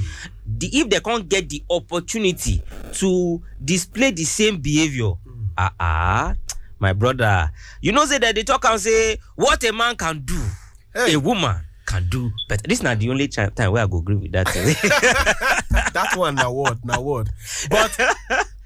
The 0.45 0.67
if 0.73 0.89
they 0.89 0.99
can't 0.99 1.27
get 1.29 1.49
the 1.49 1.63
opportunity 1.69 2.61
to 2.93 3.41
display 3.63 4.11
the 4.11 4.23
same 4.25 4.57
behavior 4.59 5.13
ah 5.57 5.71
ah 5.79 6.35
my 6.79 6.91
brother. 6.91 7.49
You 7.81 7.93
know, 7.93 8.03
say 8.05 8.17
that 8.17 8.35
they 8.35 8.43
talk 8.43 8.65
and 8.65 8.79
say 8.79 9.17
what 9.35 9.63
a 9.63 9.71
man 9.71 9.95
can 9.95 10.19
do, 10.25 10.39
Hey. 10.93 11.13
a 11.13 11.19
woman 11.19 11.55
can 11.85 12.07
do 12.09 12.29
better. 12.49 12.63
This 12.67 12.79
is 12.79 12.83
not 12.83 12.99
the 12.99 13.09
only 13.09 13.27
time 13.29 13.51
where 13.71 13.83
I 13.83 13.87
go 13.87 13.99
agree 13.99 14.15
with 14.15 14.31
that. 14.33 14.47
that 15.93 16.15
one 16.17 16.35
na 16.35 16.49
word 16.51 16.79
na 16.83 16.99
word 16.99 17.29
but 17.69 17.97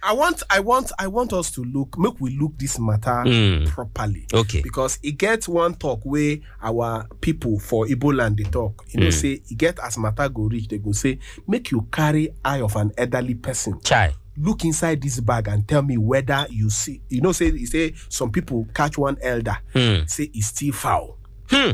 i 0.08 0.14
want 0.14 0.42
i 0.50 0.60
want 0.60 0.92
i 1.00 1.06
want 1.08 1.34
us 1.34 1.52
to 1.52 1.64
look 1.66 1.98
make 1.98 2.20
we 2.22 2.30
look 2.38 2.58
this 2.58 2.80
matter 2.80 3.24
Mm. 3.26 3.68
properly 3.68 4.26
okay. 4.34 4.62
because 4.62 4.98
it 5.04 5.18
get 5.18 5.48
one 5.48 5.76
talk 5.76 6.02
wey 6.06 6.42
our 6.62 7.06
people 7.22 7.60
for 7.60 7.86
igbo 7.88 8.16
land 8.16 8.38
they 8.38 8.44
talk 8.46 8.86
you 8.90 9.00
know 9.02 9.08
Mm. 9.08 9.14
say 9.14 9.42
e 9.50 9.56
get 9.56 9.80
as 9.80 9.98
matter 9.98 10.30
go 10.30 10.44
reach 10.44 10.68
they 10.70 10.78
go 10.78 10.92
say 10.94 11.20
make 11.48 11.72
you 11.72 11.82
carry 11.92 12.30
eye 12.46 12.62
of 12.62 12.76
an 12.76 12.92
elderly 12.98 13.36
person 13.36 13.80
Chai. 13.84 14.14
look 14.38 14.64
inside 14.64 15.02
this 15.02 15.20
bag 15.20 15.48
and 15.50 15.68
tell 15.68 15.82
me 15.82 15.98
whether 15.98 16.46
you 16.50 16.70
see 16.70 17.02
you 17.10 17.22
know 17.22 17.32
say 17.34 17.52
say 17.66 17.94
some 18.10 18.32
people 18.32 18.66
catch 18.74 18.98
one 18.98 19.18
elder 19.22 19.58
Hmm. 19.74 20.06
say 20.08 20.30
e 20.34 20.42
still 20.42 20.74
foul 20.74 21.18
Hmm. 21.50 21.72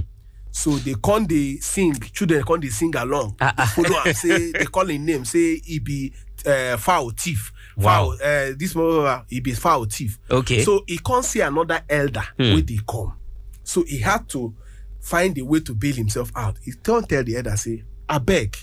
so 0.52 0.72
they 0.78 0.96
come 1.04 1.26
dey 1.28 1.58
sing 1.58 1.94
children 2.14 2.44
come 2.44 2.60
dey 2.62 2.70
sing 2.70 2.96
along 2.96 3.36
ah. 3.42 3.72
follow 3.76 4.00
am 4.06 4.14
say 4.24 4.52
they 4.52 4.66
call 4.66 4.88
him 4.90 5.06
name 5.06 5.26
say 5.26 5.60
he 5.60 5.80
be 5.80 6.14
uh, 6.46 6.78
foul 6.78 7.10
thief 7.12 7.52
Wow. 7.78 7.84
foul 7.84 8.12
uh, 8.24 8.54
this 8.58 8.76
one 8.76 9.24
he 9.30 9.40
be 9.40 9.54
foul 9.54 9.86
thief 9.86 10.20
Okay. 10.30 10.64
so 10.64 10.84
he 10.88 10.98
can't 11.00 11.26
see 11.26 11.42
another 11.42 11.82
elder 11.90 12.24
Hmm. 12.38 12.54
wey 12.56 12.62
dey 12.62 12.80
come 12.88 13.14
so 13.64 13.84
he 13.84 14.00
had 14.00 14.28
to 14.30 14.54
find 15.00 15.38
a 15.38 15.42
way 15.44 15.60
to 15.62 15.74
bail 15.74 15.94
himself 15.96 16.32
out 16.36 16.58
he 16.64 16.72
don 16.84 17.04
tell 17.06 17.24
the 17.24 17.36
elder 17.38 17.58
say 17.58 17.84
I 18.08 18.18
beg, 18.20 18.56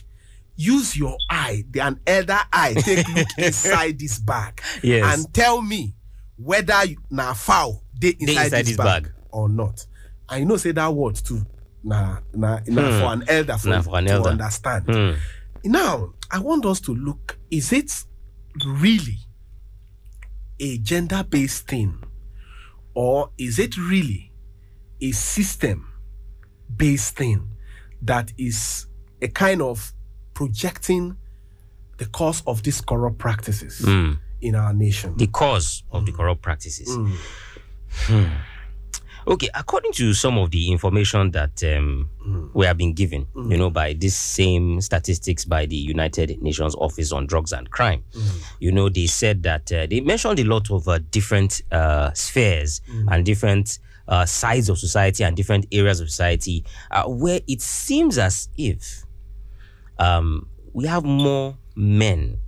use 0.57 0.97
your 0.97 1.17
eye 1.29 1.65
the 1.71 1.81
an 1.81 1.99
elder 2.07 2.39
eye 2.53 2.75
take 2.75 3.09
look 3.09 3.27
inside 3.39 3.99
this 3.99 4.19
bag 4.19 4.61
Yes. 4.83 5.05
and 5.19 5.35
tell 5.35 5.61
me 5.63 5.95
whether 6.37 6.85
you- 6.87 6.99
na 7.11 7.33
foul 7.35 7.83
dey 7.99 8.17
inside, 8.19 8.45
inside 8.45 8.67
this, 8.67 8.77
bag, 8.77 9.03
bag. 9.05 9.13
or 9.31 9.49
not 9.49 9.85
and 10.29 10.41
you 10.41 10.47
know 10.47 10.57
say 10.57 10.73
that 10.73 10.95
word 10.95 11.17
too 11.17 11.45
na 11.83 12.19
na 12.35 12.61
na 12.67 12.83
Hmm. 12.91 13.01
for 13.01 13.13
an 13.13 13.25
elder 13.29 13.59
for, 13.59 13.69
Na 13.69 13.83
for 13.83 13.99
an 13.99 14.05
to 14.07 14.13
elder. 14.13 14.29
understand 14.31 14.85
Hmm. 14.87 15.13
now 15.65 16.13
i 16.31 16.39
want 16.39 16.65
us 16.67 16.81
to 16.81 16.95
look 16.95 17.39
is 17.51 17.73
it 17.73 18.05
really 18.67 19.19
a 20.59 20.79
gender-based 20.79 21.67
thing 21.69 22.03
or 22.95 23.31
is 23.39 23.59
it 23.59 23.77
really 23.77 24.33
a 25.01 25.13
system-based 25.13 27.17
thing 27.17 27.49
that 28.03 28.33
is 28.37 28.87
a 29.23 29.29
kind 29.29 29.63
of 29.63 29.93
projecting 30.35 31.17
the 31.99 32.07
cause 32.07 32.43
of 32.47 32.63
these 32.63 32.81
corrupt 32.81 33.19
practices 33.19 33.79
Hmm. 33.85 34.13
in 34.41 34.55
our 34.55 34.73
nation 34.73 35.15
The 35.17 35.27
cause 35.29 35.83
of 35.91 36.07
the 36.07 36.13
corrupt 36.13 36.43
practices. 36.43 36.89
Mm. 36.89 37.17
Okay, 39.27 39.49
according 39.55 39.93
to 39.93 40.15
some 40.15 40.39
of 40.39 40.51
the 40.51 40.71
information 40.73 41.31
that 41.33 41.63
um, 41.65 42.09
we 42.55 42.67
have 42.67 42.77
been 42.79 42.95
given, 42.95 43.27
you 43.49 43.57
know, 43.59 43.71
by 43.71 43.93
this 43.93 44.17
same 44.17 44.81
statistics 44.81 45.45
by 45.45 45.67
the 45.67 45.77
United 45.77 46.41
Nations 46.43 46.75
Office 46.77 47.13
on 47.13 47.27
Drugs 47.27 47.53
and 47.53 47.71
Crime, 47.71 48.03
you 48.61 48.73
know, 48.73 48.89
they 48.89 49.07
said 49.07 49.43
that 49.43 49.71
uh, 49.73 49.87
they 49.89 50.01
mentioned 50.01 50.39
a 50.41 50.45
lot 50.45 50.71
of 50.71 50.89
uh, 50.89 50.99
different 51.11 51.63
uh, 51.71 52.13
spheres 52.15 52.81
and 53.09 53.25
different 53.25 53.79
uh, 54.09 54.25
sides 54.27 54.69
of 54.69 54.79
society 54.79 55.23
and 55.23 55.37
different 55.37 55.67
areas 55.71 56.01
of 56.01 56.09
society 56.09 56.65
uh, 56.91 57.05
where 57.05 57.41
it 57.47 57.61
seems 57.61 58.19
as 58.19 58.49
if 58.57 59.05
um, 59.99 60.49
we 60.73 60.87
have 60.87 61.05
more 61.05 61.57
men 61.77 62.39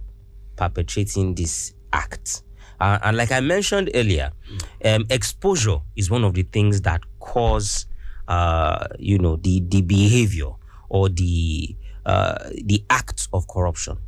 perpetrating 0.57 1.35
this 1.35 1.75
act. 1.93 2.43
Uh, 2.83 2.99
and 3.05 3.17
like 3.17 3.31
I 3.31 3.39
mentioned 3.39 3.91
earlier, 3.95 4.33
um, 4.85 5.07
exposure 5.09 5.79
is 5.95 6.11
one 6.11 6.25
of 6.25 6.35
the 6.35 6.43
things 6.43 6.81
that 6.81 7.01
cause, 7.21 7.87
uh, 8.27 8.89
you 8.99 9.19
know, 9.21 9.37
the 9.37 9.61
the 9.61 9.83
behavior 9.83 10.51
or 10.89 11.09
the 11.09 11.77
uh, 12.05 12.51
the 12.65 12.85
act 12.91 13.29
of 13.33 13.47
corruption. 13.47 13.99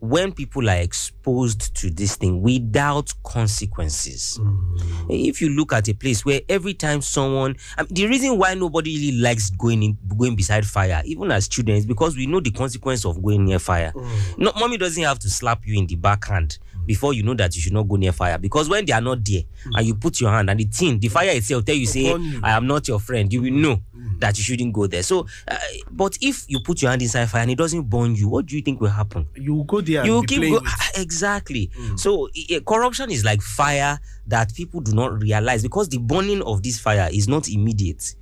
When 0.00 0.32
people 0.32 0.70
are 0.70 0.76
exposed 0.76 1.74
to 1.76 1.90
this 1.90 2.14
thing 2.16 2.40
without 2.42 3.12
consequences, 3.24 4.38
mm. 4.40 5.06
if 5.10 5.40
you 5.40 5.50
look 5.50 5.72
at 5.72 5.88
a 5.88 5.92
place 5.94 6.24
where 6.24 6.40
every 6.48 6.74
time 6.74 7.02
someone, 7.02 7.56
I 7.76 7.82
mean, 7.82 7.94
the 7.94 8.06
reason 8.06 8.38
why 8.38 8.54
nobody 8.54 8.96
really 8.96 9.18
likes 9.20 9.50
going 9.50 9.82
in, 9.82 9.98
going 10.16 10.36
beside 10.36 10.64
fire, 10.66 11.02
even 11.04 11.32
as 11.32 11.48
children, 11.48 11.76
is 11.76 11.86
because 11.86 12.16
we 12.16 12.26
know 12.26 12.40
the 12.40 12.52
consequence 12.52 13.04
of 13.04 13.20
going 13.22 13.44
near 13.44 13.58
fire. 13.58 13.92
Mm. 13.94 14.38
No, 14.38 14.52
mommy 14.58 14.76
doesn't 14.76 15.02
have 15.02 15.18
to 15.20 15.30
slap 15.30 15.66
you 15.66 15.76
in 15.78 15.86
the 15.86 15.96
backhand 15.96 16.58
before 16.86 17.12
you 17.12 17.22
know 17.22 17.34
that 17.34 17.54
you 17.54 17.60
should 17.60 17.72
not 17.74 17.88
go 17.88 17.96
near 17.96 18.12
fire. 18.12 18.38
Because 18.38 18.68
when 18.68 18.84
they 18.86 18.92
are 18.92 19.00
not 19.00 19.24
there, 19.24 19.42
mm. 19.42 19.78
and 19.78 19.86
you 19.86 19.94
put 19.96 20.20
your 20.20 20.30
hand 20.30 20.48
and 20.48 20.60
the 20.60 20.64
thing, 20.64 20.98
the 21.00 21.08
fire 21.08 21.30
itself 21.30 21.64
tell 21.64 21.74
you 21.74 21.86
say. 21.86 22.12
"I 22.42 22.52
am 22.52 22.66
not 22.66 22.86
your 22.88 23.00
friend," 23.00 23.32
you 23.32 23.42
will 23.42 23.52
know 23.52 23.80
that 24.18 24.36
you 24.36 24.44
shouldn't 24.44 24.72
go 24.72 24.86
there. 24.86 25.02
So, 25.02 25.26
uh, 25.48 25.56
but 25.90 26.18
if 26.20 26.44
you 26.48 26.60
put 26.60 26.82
your 26.82 26.90
hand 26.90 27.02
inside 27.02 27.26
fire 27.26 27.42
and 27.42 27.50
it 27.50 27.58
doesn't 27.58 27.82
burn 27.88 28.14
you, 28.14 28.28
what 28.28 28.46
do 28.46 28.56
you 28.56 28.62
think 28.62 28.80
will 28.80 28.88
happen? 28.90 29.26
you 29.34 29.64
go 29.66 29.80
there 29.80 30.04
you 30.04 30.22
keep 30.26 30.40
go- 30.50 30.60
exactly. 30.96 31.70
So 31.96 32.28
i- 32.36 32.54
i- 32.56 32.60
corruption 32.66 33.10
is 33.10 33.24
like 33.24 33.40
fire 33.42 33.98
that 34.26 34.52
people 34.54 34.80
do 34.80 34.92
not 34.92 35.20
realize 35.22 35.62
because 35.62 35.88
the 35.88 35.98
burning 35.98 36.42
of 36.42 36.62
this 36.62 36.78
fire 36.78 37.08
is 37.12 37.28
not 37.28 37.48
immediate. 37.48 38.14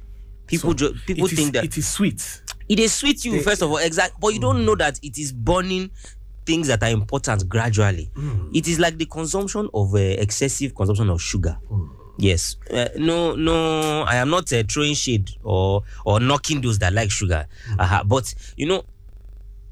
People 0.46 0.70
So, 0.70 0.74
ju- 0.74 0.94
people 1.06 1.26
it 1.26 1.32
is, 1.32 1.38
think 1.38 1.52
that 1.54 1.64
it 1.64 1.76
is 1.76 1.88
sweet. 1.88 2.42
It 2.68 2.78
is 2.78 2.92
sweet 2.94 3.24
you 3.24 3.32
They- 3.32 3.42
first 3.42 3.62
of 3.62 3.70
all 3.70 3.78
exact 3.78 4.20
but 4.20 4.28
you 4.34 4.40
don't 4.40 4.64
know 4.64 4.74
that 4.76 4.98
it 5.02 5.18
is 5.18 5.32
burning 5.32 5.90
things 6.44 6.68
that 6.68 6.80
are 6.84 6.90
important 6.90 7.48
gradually. 7.48 8.08
It 8.54 8.68
is 8.68 8.78
like 8.78 8.98
the 8.98 9.06
consumption 9.06 9.68
of 9.74 9.92
uh, 9.94 9.98
excessive 9.98 10.74
consumption 10.74 11.10
of 11.10 11.20
sugar 11.20 11.58
yes 12.18 12.56
uh, 12.72 12.88
no 12.96 13.34
no 13.34 14.02
i 14.02 14.16
am 14.16 14.30
not 14.30 14.50
uh, 14.52 14.62
throwing 14.68 14.94
shade 14.94 15.30
or 15.42 15.82
or 16.04 16.20
knocking 16.20 16.60
those 16.60 16.78
that 16.78 16.92
like 16.92 17.10
sugar 17.10 17.46
uh 17.78 18.02
but 18.04 18.34
you 18.56 18.66
know 18.66 18.82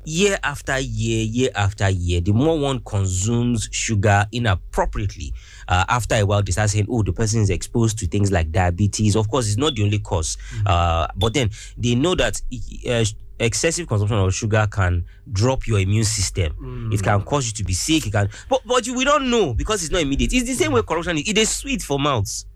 year 0.06 0.38
after 0.42 0.78
year, 0.78 1.22
year 1.24 1.50
after 1.54 1.88
year, 1.88 2.20
the 2.20 2.32
more 2.32 2.58
one 2.58 2.78
consumes 2.80 3.68
sugar 3.72 4.26
inappropriately, 4.32 5.32
uh, 5.68 5.84
after 5.88 6.16
a 6.16 6.22
while, 6.26 6.42
they 6.42 6.52
start 6.52 6.68
saying, 6.68 6.86
oh, 6.90 7.02
the 7.02 7.12
person 7.12 7.40
is 7.40 7.48
exposed 7.50 7.98
to 7.98 8.06
things 8.06 8.30
like 8.30 8.52
diabetes. 8.52 9.16
Of 9.16 9.30
course, 9.30 9.46
it's 9.48 9.56
not 9.56 9.74
the 9.74 9.82
only 9.82 9.98
cause. 9.98 10.36
Uh, 10.66 11.06
but 11.16 11.32
then 11.32 11.50
they 11.78 11.94
know 11.94 12.14
that 12.16 12.40
uh, 12.86 13.04
excessive 13.38 13.86
consumption 13.88 14.18
of 14.18 14.32
sugar 14.34 14.66
can 14.70 15.04
drop 15.32 15.66
your 15.66 15.78
immune 15.80 16.04
system. 16.04 16.90
It 16.92 17.02
can 17.02 17.22
cause 17.22 17.46
you 17.46 17.52
to 17.54 17.64
be 17.64 17.72
sick. 17.74 18.06
It 18.06 18.12
can, 18.12 18.28
but, 18.48 18.60
but 18.66 18.86
you, 18.86 18.94
we 18.96 19.04
don't 19.04 19.30
know 19.30 19.54
because 19.54 19.82
it's 19.82 19.92
not 19.92 20.02
immediate. 20.02 20.32
It's 20.32 20.46
the 20.46 20.54
same 20.54 20.72
way 20.72 20.82
corruption 20.82 21.18
is. 21.18 21.28
It 21.28 21.38
is 21.38 21.50
sweet 21.50 21.82
for 21.82 21.98
mouths 21.98 22.46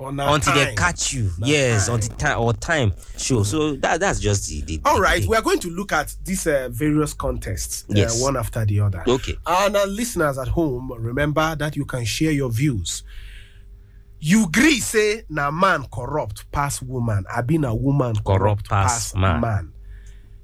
until 0.00 0.54
they 0.54 0.74
catch 0.76 1.12
you. 1.12 1.28
Yes, 1.40 1.86
time. 1.86 1.94
until 1.96 2.16
time 2.16 2.38
or 2.40 2.52
time. 2.52 2.92
Sure. 3.16 3.44
So 3.44 3.74
that, 3.76 3.98
that's 3.98 4.20
just 4.20 4.48
the. 4.48 4.60
the 4.60 4.80
All 4.84 4.96
the 4.96 5.02
right, 5.02 5.20
thing. 5.20 5.28
we 5.28 5.36
are 5.36 5.42
going 5.42 5.58
to 5.58 5.70
look 5.70 5.92
at 5.92 6.14
these 6.24 6.46
uh, 6.46 6.68
various 6.70 7.12
contests, 7.14 7.82
uh, 7.90 7.94
Yes. 7.96 8.22
one 8.22 8.36
after 8.36 8.64
the 8.64 8.78
other. 8.78 9.02
Okay. 9.08 9.34
And 9.44 9.76
our 9.76 9.86
listeners 9.88 10.38
at 10.38 10.46
home, 10.48 10.92
remember 10.96 11.56
that 11.56 11.74
you 11.74 11.84
can 11.84 12.04
share 12.04 12.30
your 12.30 12.48
views. 12.50 13.02
You 14.20 14.44
agree, 14.46 14.80
say, 14.80 15.22
na 15.28 15.50
man 15.50 15.86
corrupt 15.92 16.50
pass 16.52 16.80
woman. 16.82 17.24
I 17.32 17.40
been 17.42 17.64
a 17.64 17.74
woman 17.74 18.14
corrupt, 18.24 18.68
pass 18.68 19.12
pass 19.12 19.14
man. 19.14 19.40
man. 19.40 19.72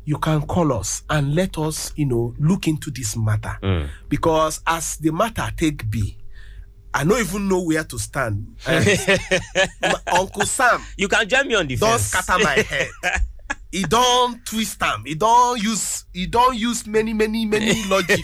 You 0.05 0.19
can 0.19 0.43
call 0.43 0.73
us 0.73 1.03
and 1.09 1.35
let 1.35 1.57
us, 1.59 1.93
you 1.97 2.05
know, 2.07 2.35
look 2.39 2.69
into 2.69 2.91
this 2.91 3.17
matter. 3.17 3.57
Mm. 3.63 3.89
Because 4.09 4.61
as 4.67 4.97
the 4.99 5.11
matter 5.13 5.49
take 5.57 5.89
be, 5.91 6.19
I 6.93 7.05
don't 7.05 7.19
even 7.21 7.49
know 7.49 7.63
where 7.63 7.83
to 7.85 7.99
stand. 7.99 8.57
Uncle 10.07 10.47
Sam 10.47 10.81
You 10.97 11.09
can 11.09 11.29
join 11.29 11.49
me 11.49 11.55
on 11.57 11.67
the 11.67 11.77
don 11.77 11.91
fence. 11.99 12.03
scatter 12.03 12.43
my 12.45 12.51
head. 12.69 12.89
He 13.75 13.83
don 13.83 14.41
twist 14.45 14.81
am. 14.85 15.03
He 15.05 15.17
don 15.17 15.59
use 15.59 16.05
he 16.13 16.27
don 16.27 16.57
use 16.57 16.87
many 16.87 17.13
many 17.13 17.45
many 17.45 17.85
logic, 17.89 18.21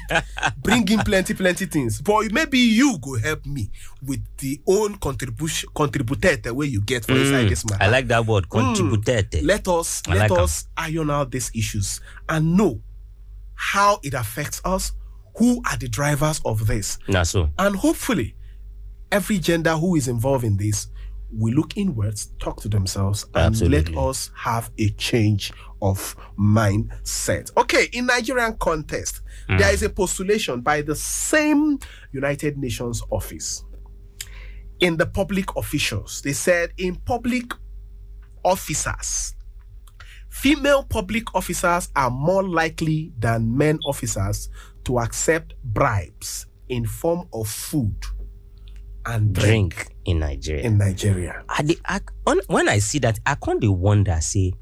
bring 0.58 0.88
in 0.88 1.00
plenty 1.00 1.34
plenty 1.34 1.66
things. 1.66 2.00
But 2.00 2.30
maybe 2.30 2.60
you 2.60 2.98
go 3.00 3.18
help 3.18 3.44
me 3.46 3.68
with 4.00 4.20
the 4.38 4.60
own 4.68 4.94
contribution 4.98 5.68
contributed 5.74 6.46
way 6.52 6.66
you 6.66 6.80
get 6.82 7.04
for 7.04 7.14
inside 7.14 7.46
mm, 7.46 7.48
this 7.48 7.68
matter. 7.68 7.82
I 7.82 7.88
like 7.88 8.06
that 8.06 8.26
word, 8.26 8.44
mm. 8.44 8.50
contributed. 8.50 9.42
Let 9.42 9.66
us 9.66 10.02
I 10.06 10.14
let 10.14 10.30
like 10.30 10.40
us 10.40 10.68
iron 10.76 11.10
out 11.10 11.32
these 11.32 11.50
issues 11.52 12.00
and 12.28 12.56
know 12.56 12.80
how 13.56 13.98
it 14.04 14.14
affects 14.14 14.60
us. 14.64 14.92
Who 15.38 15.60
are 15.68 15.76
the 15.76 15.88
drivers 15.88 16.40
of 16.44 16.68
this? 16.68 16.96
So. 17.24 17.50
And 17.58 17.74
hopefully, 17.74 18.36
every 19.10 19.38
gender 19.38 19.72
who 19.72 19.96
is 19.96 20.06
involved 20.06 20.44
in 20.44 20.56
this 20.56 20.86
will 21.32 21.54
look 21.54 21.76
inwards, 21.76 22.32
talk 22.38 22.60
to 22.62 22.68
themselves, 22.68 23.24
and 23.34 23.46
Absolutely. 23.46 23.94
let 23.94 24.04
us 24.04 24.30
have 24.36 24.70
a 24.78 24.90
change 24.90 25.52
of 25.82 26.16
mindset. 26.38 27.50
Okay, 27.56 27.88
in 27.92 28.06
Nigerian 28.06 28.56
context, 28.58 29.22
hmm. 29.48 29.56
there 29.58 29.72
is 29.72 29.82
a 29.82 29.88
postulation 29.90 30.60
by 30.60 30.82
the 30.82 30.94
same 30.94 31.78
United 32.12 32.58
Nations 32.58 33.02
office. 33.10 33.64
In 34.80 34.96
the 34.96 35.06
public 35.06 35.54
officials, 35.56 36.22
they 36.22 36.32
said 36.32 36.72
in 36.78 36.96
public 36.96 37.52
officers, 38.44 39.34
female 40.30 40.82
public 40.84 41.34
officers 41.34 41.90
are 41.96 42.10
more 42.10 42.42
likely 42.42 43.12
than 43.18 43.56
men 43.56 43.78
officers 43.84 44.48
to 44.84 44.98
accept 44.98 45.54
bribes 45.62 46.46
in 46.68 46.86
form 46.86 47.28
of 47.32 47.48
food 47.48 47.94
and 49.06 49.34
drink. 49.34 49.74
Drink. 49.74 49.89
In 50.04 50.18
Nigeria. 50.18 50.64
in 50.64 50.78
Nigeria. 50.78 51.42
I, 51.48 51.76
I, 51.84 52.00
on, 52.26 52.40
when 52.46 52.68
I 52.68 52.78
see 52.78 52.98
that, 53.00 53.18
I 53.26 53.34
can't 53.34 53.64
wonder, 53.68 54.18
say, 54.20 54.54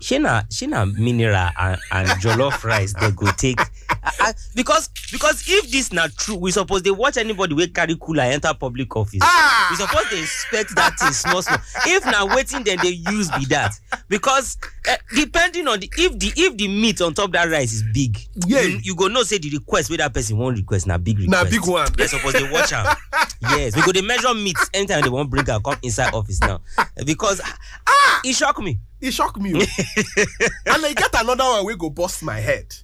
Shina, 0.00 0.48
Shina 0.48 0.92
mineral 0.96 1.50
and, 1.58 1.78
and 1.92 2.08
jollof 2.22 2.64
rice 2.64 2.94
they 2.94 3.10
go 3.10 3.26
take. 3.32 3.60
I, 4.20 4.32
because 4.54 4.88
because 5.12 5.44
if 5.48 5.70
this 5.70 5.92
not 5.92 6.10
true, 6.16 6.36
we 6.36 6.50
suppose 6.50 6.82
they 6.82 6.90
watch 6.90 7.16
anybody 7.16 7.54
wey 7.54 7.68
carry 7.68 7.96
cooler 7.96 8.22
enter 8.22 8.52
public 8.54 8.94
office. 8.96 9.20
Ah! 9.22 9.68
We 9.70 9.76
suppose 9.76 10.10
they 10.10 10.20
expect 10.20 10.74
that 10.76 10.98
thing 10.98 11.12
small 11.12 11.42
small. 11.42 11.58
If 11.86 12.04
now 12.04 12.26
waiting, 12.34 12.64
then 12.64 12.78
they 12.82 12.90
use 13.10 13.30
be 13.30 13.44
that 13.46 13.72
because 14.08 14.56
uh, 14.88 14.96
depending 15.14 15.68
on 15.68 15.80
the 15.80 15.90
if 15.96 16.18
the 16.18 16.32
if 16.36 16.56
the 16.56 16.68
meat 16.68 17.00
on 17.00 17.14
top 17.14 17.32
that 17.32 17.48
rice 17.50 17.72
is 17.72 17.82
big, 17.94 18.18
Yeah. 18.46 18.62
you, 18.62 18.78
you 18.82 18.94
go 18.94 19.08
know 19.08 19.22
say 19.22 19.38
the 19.38 19.50
request 19.50 19.90
where 19.90 19.98
that 19.98 20.12
person 20.14 20.36
want 20.38 20.56
request 20.56 20.86
na 20.86 20.98
big 20.98 21.18
request. 21.18 21.44
Na 21.44 21.50
big 21.50 21.66
one. 21.66 21.88
They 21.96 22.06
suppose 22.06 22.32
they 22.34 22.50
watch 22.50 22.72
am. 22.72 22.96
yes, 23.40 23.74
we 23.76 23.82
go 23.82 23.92
they 23.92 24.02
measure 24.02 24.34
meat 24.34 24.56
anytime 24.74 25.02
they 25.02 25.08
want 25.08 25.30
bring 25.30 25.48
am 25.48 25.62
come 25.62 25.76
inside 25.82 26.12
office 26.14 26.40
now 26.40 26.60
because 27.04 27.40
ah, 27.86 28.20
it 28.24 28.34
shock 28.34 28.58
me. 28.60 28.78
It 29.00 29.12
shocked 29.12 29.38
me. 29.40 29.52
oh. 29.54 29.58
and 30.66 30.84
I 30.84 30.92
get 30.92 31.10
another 31.20 31.44
one 31.44 31.66
we 31.66 31.76
go 31.76 31.88
bust 31.90 32.22
my 32.22 32.40
head. 32.40 32.74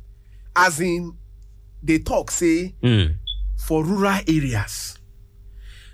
As 0.57 0.81
in, 0.81 1.17
they 1.83 1.99
talk, 1.99 2.31
say, 2.31 2.75
Mm. 2.83 3.17
for 3.57 3.85
rural 3.85 4.21
areas. 4.29 4.99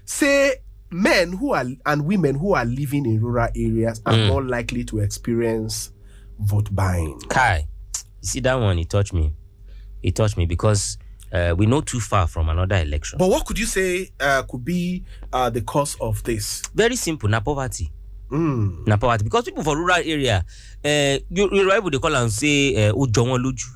Say 0.04 0.54
men 0.90 1.32
who 1.32 1.52
are 1.52 1.64
and 1.86 2.04
women 2.04 2.34
who 2.34 2.54
are 2.54 2.64
living 2.64 3.06
in 3.06 3.20
rural 3.20 3.48
areas 3.54 4.02
are 4.06 4.14
Mm. 4.14 4.26
more 4.28 4.42
likely 4.44 4.84
to 4.84 4.98
experience 4.98 5.92
vote 6.38 6.74
buying. 6.74 7.18
Kai, 7.28 7.66
you 8.22 8.28
see 8.28 8.40
that 8.40 8.54
one? 8.54 8.78
It 8.78 8.90
touched 8.90 9.12
me. 9.12 9.32
It 10.02 10.16
touched 10.16 10.36
me 10.36 10.46
because 10.46 10.98
uh, 11.32 11.54
we 11.56 11.66
know 11.66 11.80
too 11.80 12.00
far 12.00 12.26
from 12.26 12.48
another 12.48 12.76
election. 12.76 13.18
But 13.18 13.28
what 13.30 13.46
could 13.46 13.56
you 13.58 13.66
say 13.66 14.10
uh, 14.18 14.42
could 14.42 14.64
be 14.64 15.04
uh, 15.32 15.48
the 15.50 15.60
cause 15.60 15.96
of 16.00 16.22
this? 16.24 16.62
Very 16.74 16.96
simple. 16.96 17.28
Na 17.28 17.38
poverty. 17.40 17.92
Mm. 18.30 18.86
Na 18.86 18.96
poverty 18.96 19.24
because 19.24 19.44
people 19.44 19.62
for 19.64 19.76
rural 19.76 19.96
area, 20.04 20.44
uh, 20.84 21.18
you 21.30 21.48
you 21.52 21.68
right 21.68 21.82
they 21.90 21.98
call 21.98 22.14
and 22.14 22.30
say 22.32 22.88
uh, 22.88 22.92
"Ojo 22.94 23.24
wọn 23.24 23.42
lójú." 23.42 23.66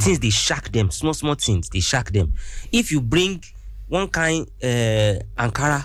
Things 0.00 0.20
they 0.20 0.30
shock 0.30 0.70
them. 0.70 0.90
Small 0.90 1.14
small 1.14 1.34
things 1.34 1.68
they 1.68 1.80
shock 1.80 2.12
them. 2.12 2.32
If 2.70 2.92
you 2.92 3.00
bring 3.00 3.42
one 3.88 4.06
kind 4.08 4.46
uh, 4.62 5.18
Ankara, 5.36 5.84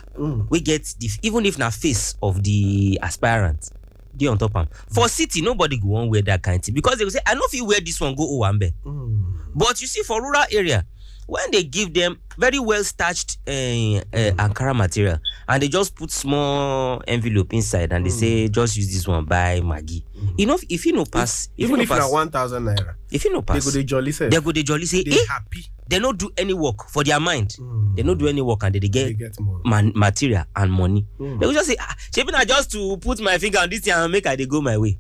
we 0.49 0.59
get 0.61 0.85
the 0.99 1.09
even 1.23 1.45
if 1.45 1.57
na 1.57 1.69
face 1.71 2.15
of 2.21 2.43
the 2.43 2.99
aspirant. 3.01 3.71
dey 4.15 4.27
on 4.27 4.37
top 4.37 4.55
am 4.57 4.67
for 4.91 5.07
city 5.07 5.41
nobody 5.41 5.77
go 5.77 5.87
wan 5.95 6.09
wear 6.09 6.21
that 6.21 6.41
kind 6.43 6.61
thing 6.63 6.73
because 6.75 6.97
they 6.97 7.05
go 7.05 7.09
say 7.09 7.21
i 7.25 7.33
no 7.35 7.41
fit 7.47 7.61
wear 7.65 7.79
this 7.79 8.01
one 8.01 8.13
go 8.15 8.25
owambe 8.27 8.73
but 9.55 9.79
you 9.79 9.87
see 9.87 10.03
for 10.03 10.19
rural 10.21 10.43
area 10.51 10.83
when 11.29 11.51
they 11.51 11.63
give 11.63 11.93
them 11.93 12.17
very 12.37 12.57
well 12.59 12.83
starched 12.83 13.37
uh, 13.47 13.51
uh, 13.51 14.31
ankara 14.41 14.73
material 14.75 15.19
and 15.47 15.61
they 15.61 15.67
just 15.67 15.95
put 15.95 16.09
small 16.11 17.01
envelope 17.07 17.53
inside 17.53 17.91
and 17.93 18.05
they 18.05 18.09
say 18.09 18.47
just 18.47 18.75
use 18.77 18.91
this 18.91 19.07
one 19.07 19.25
buy 19.25 19.59
maggi. 19.61 20.03
You 20.37 20.47
know 20.47 20.57
if 20.69 20.85
you 20.85 20.93
no 20.93 21.05
pass 21.05 21.49
if 21.57 21.69
you 21.69 21.75
Even 21.75 21.77
no 21.77 21.83
if 21.83 21.89
na 21.99 22.09
one 22.09 22.29
thousand 22.31 22.63
naira, 22.65 22.95
if 23.11 23.23
you 23.25 23.31
no 23.33 23.41
they 23.41 23.53
pass 23.53 23.65
go 23.65 23.71
dey 23.71 23.83
jolly 23.83 24.11
say 24.11 24.29
they 24.29 24.39
go 24.41 24.51
dey 24.51 24.63
jolly 24.63 24.85
say 24.85 25.03
they 25.03 25.11
eh 25.11 25.25
happy. 25.29 25.65
they 25.87 25.99
no 25.99 26.13
do 26.13 26.29
any 26.37 26.53
work 26.53 26.89
for 26.89 27.03
their 27.03 27.19
mind. 27.19 27.55
They 27.95 28.03
no 28.03 28.15
do 28.15 28.27
any 28.27 28.41
work 28.41 28.63
and 28.63 28.73
they 28.75 28.79
dey 28.79 28.87
They 28.87 29.13
get 29.13 29.35
get 29.35 29.39
more. 29.39 29.61
man, 29.65 29.91
material 29.95 30.45
and 30.55 30.71
money. 30.71 31.05
Mm. 31.19 31.39
they 31.39 31.45
go 31.45 31.53
just 31.53 31.67
say 31.69 31.75
ah 31.79 31.95
shebi 32.11 32.31
na 32.31 32.43
just 32.43 32.71
to 32.71 32.97
put 32.97 33.19
my 33.21 33.37
finger 33.37 33.59
on 33.59 33.69
this 33.69 33.81
thing 33.81 33.93
and 33.93 34.11
make 34.11 34.25
i 34.25 34.35
dey 34.35 34.45
go 34.47 34.61
my 34.61 34.77
way? 34.77 34.97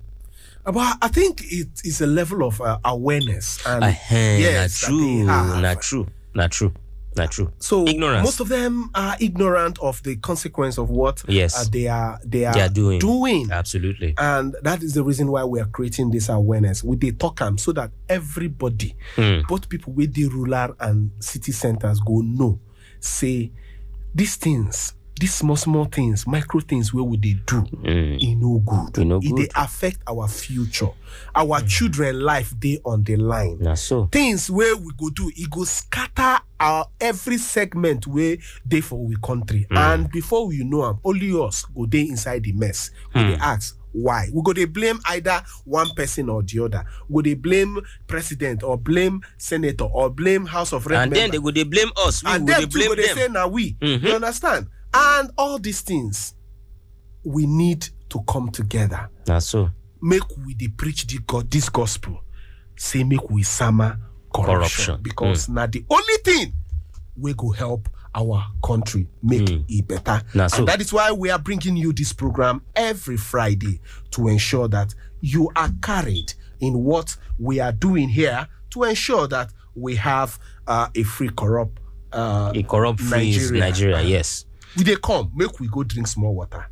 But 0.65 0.97
I 1.01 1.07
think 1.07 1.41
it 1.45 1.69
is 1.83 2.01
a 2.01 2.05
level 2.05 2.43
of 2.45 2.61
uh, 2.61 2.77
awareness 2.85 3.65
and 3.65 3.81
Ehen, 3.83 4.39
yes, 4.39 4.81
that 4.81 4.91
na 4.91 4.97
they 4.97 4.99
true 4.99 5.25
have. 5.25 5.61
na 5.61 5.73
true 5.75 6.07
na 6.33 6.47
true 6.47 6.71
Not 7.17 7.31
true 7.31 7.51
So 7.57 7.87
Ignorance. 7.87 8.23
most 8.23 8.39
of 8.39 8.49
them 8.49 8.91
are 8.93 9.15
ignorant 9.19 9.79
of 9.79 10.01
the 10.03 10.15
consequence 10.17 10.77
of 10.77 10.89
what 10.91 11.23
Yes. 11.27 11.55
uh, 11.57 11.65
they 11.71 11.87
are 11.87 12.19
they 12.23 12.45
are, 12.45 12.53
They 12.53 12.61
are 12.61 12.69
doing. 12.69 12.99
doing. 12.99 13.51
absolutely 13.51 14.13
And 14.17 14.55
that 14.61 14.83
is 14.83 14.93
the 14.93 15.03
reason 15.03 15.27
why 15.31 15.43
we 15.43 15.59
are 15.59 15.65
creating 15.71 16.11
this 16.11 16.29
awareness 16.29 16.83
with 16.83 16.99
the 16.99 17.11
talk 17.13 17.41
am 17.41 17.57
so 17.57 17.71
that 17.73 17.91
everybody, 18.07 18.95
Hmm. 19.15 19.39
both 19.49 19.67
people 19.69 19.91
with 19.93 20.13
the 20.13 20.27
rural 20.27 20.75
and 20.79 21.09
city 21.19 21.51
centers, 21.51 21.99
go 21.99 22.21
know. 22.21 22.59
Say 22.99 23.51
these 24.13 24.35
things, 24.37 24.93
these 25.19 25.33
small 25.33 25.55
small 25.57 25.85
things, 25.85 26.25
micro 26.25 26.59
things 26.61 26.93
where 26.93 27.03
would 27.03 27.21
they 27.21 27.33
do? 27.45 27.61
Mm. 27.83 28.21
E 28.21 28.35
no 28.35 28.59
good. 28.59 28.97
E 28.97 29.03
no 29.05 29.19
E 29.21 29.27
dey 29.29 29.35
good. 29.47 29.51
affect 29.55 29.99
our 30.07 30.27
future. 30.27 30.89
Our 31.35 31.61
children 31.61 32.21
life 32.21 32.53
dey 32.59 32.79
on 32.85 33.03
the 33.03 33.17
line. 33.17 33.57
na 33.59 33.73
so 33.75 34.07
things 34.11 34.49
wey 34.49 34.73
we 34.73 34.91
go 34.97 35.09
do 35.09 35.29
e 35.35 35.45
go 35.49 35.63
scatter 35.63 36.39
our 36.59 36.85
every 37.01 37.37
segment 37.37 38.07
wey 38.07 38.39
dey 38.67 38.81
for 38.81 38.99
we 39.05 39.15
country 39.23 39.65
and 39.71 40.09
before 40.11 40.47
we 40.47 40.63
know 40.63 40.85
am 40.85 40.99
only 41.03 41.31
us 41.31 41.65
go 41.75 41.85
dey 41.85 42.01
inside 42.07 42.43
the 42.43 42.51
mess 42.53 42.91
we 43.15 43.21
dey 43.21 43.35
ask 43.41 43.75
why 43.91 44.29
we 44.33 44.41
go 44.43 44.53
dey 44.53 44.65
blame 44.65 44.99
either 45.09 45.41
one 45.65 45.89
person 45.95 46.29
or 46.29 46.43
the 46.43 46.63
other 46.63 46.85
we 47.07 47.15
go 47.15 47.21
dey 47.23 47.33
blame 47.35 47.79
president 48.07 48.61
or 48.63 48.77
blame 48.77 49.21
senator 49.37 49.85
or 49.85 50.09
blame 50.09 50.45
house 50.45 50.73
of 50.73 50.85
rep 50.85 51.03
and 51.03 51.11
then 51.13 51.21
member 51.31 51.37
they 51.37 51.43
go 51.43 51.51
dey 51.51 51.63
blame 51.63 51.89
us 52.05 52.23
we 52.23 52.29
and 52.31 52.47
go 52.47 52.53
dey 52.53 52.61
them 52.61 52.69
too 52.69 52.79
go 52.79 52.85
blame 52.85 52.95
dey 52.97 53.13
say 53.13 53.23
them 53.23 53.33
na 53.33 53.47
we 53.47 53.73
Mhm. 53.81 54.03
you 54.03 54.13
understand 54.13 54.67
and 54.93 55.31
all 55.37 55.59
these 55.59 55.81
things 55.81 56.33
we 57.23 57.45
need 57.45 57.87
to 58.09 58.21
come 58.27 58.49
together. 58.49 59.09
That's 59.25 59.47
so. 59.47 59.69
Make 60.01 60.23
we 60.45 60.55
preach 60.69 61.05
the 61.07 61.19
God, 61.27 61.51
this 61.51 61.69
gospel. 61.69 62.23
Say 62.77 63.03
make 63.03 63.29
we 63.29 63.43
sama 63.43 63.99
corruption, 64.33 64.55
Corruption. 64.55 64.99
because 65.01 65.49
now 65.49 65.67
the 65.67 65.83
only 65.89 66.13
thing 66.23 66.53
we 67.17 67.33
go 67.33 67.51
help 67.51 67.89
our 68.15 68.43
country 68.63 69.07
make 69.21 69.49
it 69.67 69.87
better. 69.87 70.21
Na 70.33 70.47
so. 70.47 70.59
and 70.59 70.67
that 70.67 70.81
is 70.81 70.91
why 70.93 71.11
we 71.11 71.29
are 71.29 71.37
bringing 71.39 71.75
you 71.77 71.91
this 71.93 72.13
program 72.13 72.61
every 72.75 73.17
friday 73.17 73.79
to 74.11 74.27
ensure 74.27 74.67
that 74.67 74.95
you 75.21 75.49
are 75.55 75.69
carried 75.81 76.33
in 76.59 76.83
what 76.83 77.15
we 77.37 77.59
are 77.59 77.71
doing 77.71 78.09
here 78.09 78.47
to 78.71 78.83
ensure 78.83 79.27
that 79.27 79.51
we 79.75 79.95
have 79.95 80.39
uh, 80.67 80.87
a 80.95 81.03
free 81.03 81.29
corrupt 81.29 81.79
uh, 82.13 82.51
a 82.55 82.63
corrupt 82.63 82.99
free 82.99 83.31
Nigeria. 83.31 83.59
nigeria 83.59 84.01
yes 84.01 84.45
we 84.77 84.83
dey 84.83 84.95
come 84.97 85.31
make 85.35 85.59
we 85.59 85.67
go 85.67 85.83
drink 85.83 86.07
small 86.07 86.33
water 86.35 86.65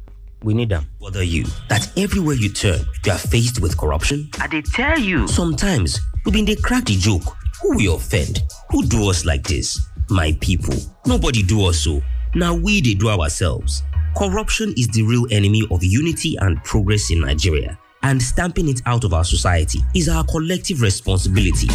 we 0.43 0.53
need 0.53 0.71
am 0.71 0.87
bother 0.99 1.23
you 1.23 1.43
that 1.67 1.91
everywhere 1.97 2.35
you 2.35 2.49
turn, 2.49 2.79
you 3.05 3.11
are 3.11 3.17
faced 3.17 3.59
with 3.59 3.75
corruption? 3.77 4.29
I 4.39 4.47
they 4.47 4.61
tell 4.61 4.99
you. 4.99 5.27
Sometimes 5.27 5.99
we 6.25 6.31
been 6.31 6.45
they 6.45 6.55
crack 6.55 6.85
the 6.85 6.95
joke. 6.95 7.23
Who 7.61 7.75
we 7.75 7.87
offend? 7.87 8.43
Who 8.69 8.85
do 8.85 9.09
us 9.09 9.25
like 9.25 9.43
this? 9.43 9.79
My 10.11 10.37
people, 10.39 10.75
nobody 11.07 11.41
do 11.41 11.65
us 11.65 11.79
so. 11.79 12.01
Now 12.35 12.53
we 12.55 12.81
they 12.81 12.93
do 12.93 13.09
ourselves. 13.09 13.81
Corruption 14.15 14.73
is 14.77 14.87
the 14.89 15.01
real 15.03 15.25
enemy 15.31 15.67
of 15.71 15.83
unity 15.83 16.35
and 16.37 16.63
progress 16.63 17.09
in 17.09 17.21
Nigeria. 17.21 17.77
And 18.03 18.21
stamping 18.21 18.69
it 18.69 18.81
out 18.85 19.03
of 19.03 19.13
our 19.13 19.23
society 19.25 19.79
is 19.95 20.07
our 20.07 20.23
collective 20.25 20.81
responsibility. 20.81 21.67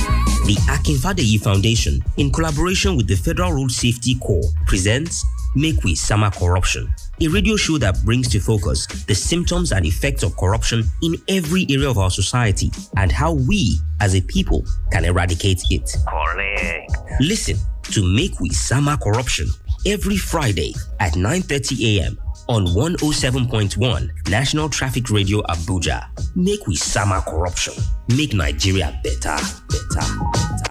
The 0.46 0.56
Akinfadeyi 0.70 1.40
Foundation, 1.42 2.00
in 2.16 2.30
collaboration 2.30 2.96
with 2.96 3.08
the 3.08 3.16
Federal 3.16 3.52
Road 3.52 3.72
Safety 3.72 4.14
Corps, 4.20 4.48
presents 4.66 5.24
Make 5.54 5.84
We 5.84 5.94
Sama 5.94 6.30
Corruption, 6.30 6.88
a 7.20 7.28
radio 7.28 7.56
show 7.56 7.76
that 7.78 8.02
brings 8.04 8.28
to 8.28 8.40
focus 8.40 8.86
the 8.86 9.14
symptoms 9.14 9.72
and 9.72 9.84
effects 9.84 10.22
of 10.22 10.36
corruption 10.36 10.84
in 11.02 11.16
every 11.28 11.66
area 11.68 11.88
of 11.90 11.98
our 11.98 12.10
society 12.10 12.70
and 12.96 13.12
how 13.12 13.34
we, 13.34 13.78
as 14.00 14.14
a 14.14 14.20
people, 14.22 14.64
can 14.92 15.04
eradicate 15.04 15.62
it. 15.70 15.94
Correct. 16.08 16.92
Listen 17.20 17.56
to 17.90 18.02
Make 18.02 18.40
We 18.40 18.48
Sama 18.50 18.96
Corruption 19.02 19.46
every 19.86 20.16
Friday 20.16 20.74
at 21.00 21.12
9:30 21.14 21.98
a.m. 21.98 22.18
on 22.48 22.66
107.1 22.66 24.28
National 24.30 24.68
Traffic 24.68 25.10
Radio 25.10 25.42
Abuja. 25.42 26.06
Make 26.34 26.66
we 26.66 26.76
sama 26.76 27.22
corruption. 27.26 27.74
Make 28.16 28.32
Nigeria 28.34 28.98
better, 29.04 29.36
better, 29.68 30.06
better. 30.08 30.61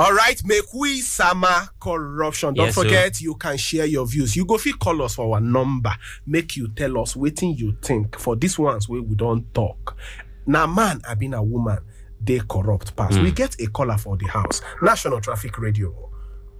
All 0.00 0.14
right, 0.14 0.42
make 0.46 0.72
we 0.72 1.02
sama 1.02 1.68
corruption. 1.78 2.54
Don't 2.54 2.66
Yes, 2.68 2.74
sir. 2.74 2.84
forget, 2.84 3.20
you 3.20 3.34
can 3.34 3.58
share 3.58 3.84
your 3.84 4.06
views. 4.06 4.34
You 4.34 4.46
go 4.46 4.56
fit 4.56 4.78
call 4.78 5.02
us 5.02 5.14
for 5.16 5.34
our 5.34 5.42
number. 5.42 5.92
Make 6.26 6.56
you 6.56 6.68
tell 6.68 6.96
us 7.02 7.12
wetin 7.14 7.54
you 7.58 7.76
think 7.82 8.18
for 8.18 8.34
these 8.34 8.58
ones 8.58 8.88
where 8.88 9.02
we 9.02 9.14
don't 9.14 9.52
talk. 9.52 9.98
Now, 10.46 10.66
man, 10.66 11.02
I 11.06 11.14
been 11.16 11.34
a 11.34 11.42
woman, 11.42 11.80
they 12.18 12.40
corrupt 12.48 12.96
pass. 12.96 13.14
Hmm. 13.14 13.24
We 13.24 13.30
get 13.30 13.60
a 13.60 13.66
caller 13.66 13.98
for 13.98 14.16
the 14.16 14.26
house. 14.26 14.62
National 14.80 15.20
Traffic 15.20 15.58
Radio. 15.58 15.92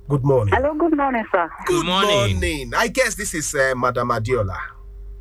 Good 0.07 0.23
morning. 0.23 0.53
Hello, 0.55 0.75
good 0.75 0.95
morning, 0.95 1.25
sir. 1.33 1.49
Good 1.65 1.87
morning. 1.87 2.33
morning. 2.35 2.73
I 2.77 2.89
guess 2.89 3.15
this 3.15 3.33
is 3.33 3.55
uh, 3.55 3.73
Madam 3.75 4.11
Adiola. 4.11 4.59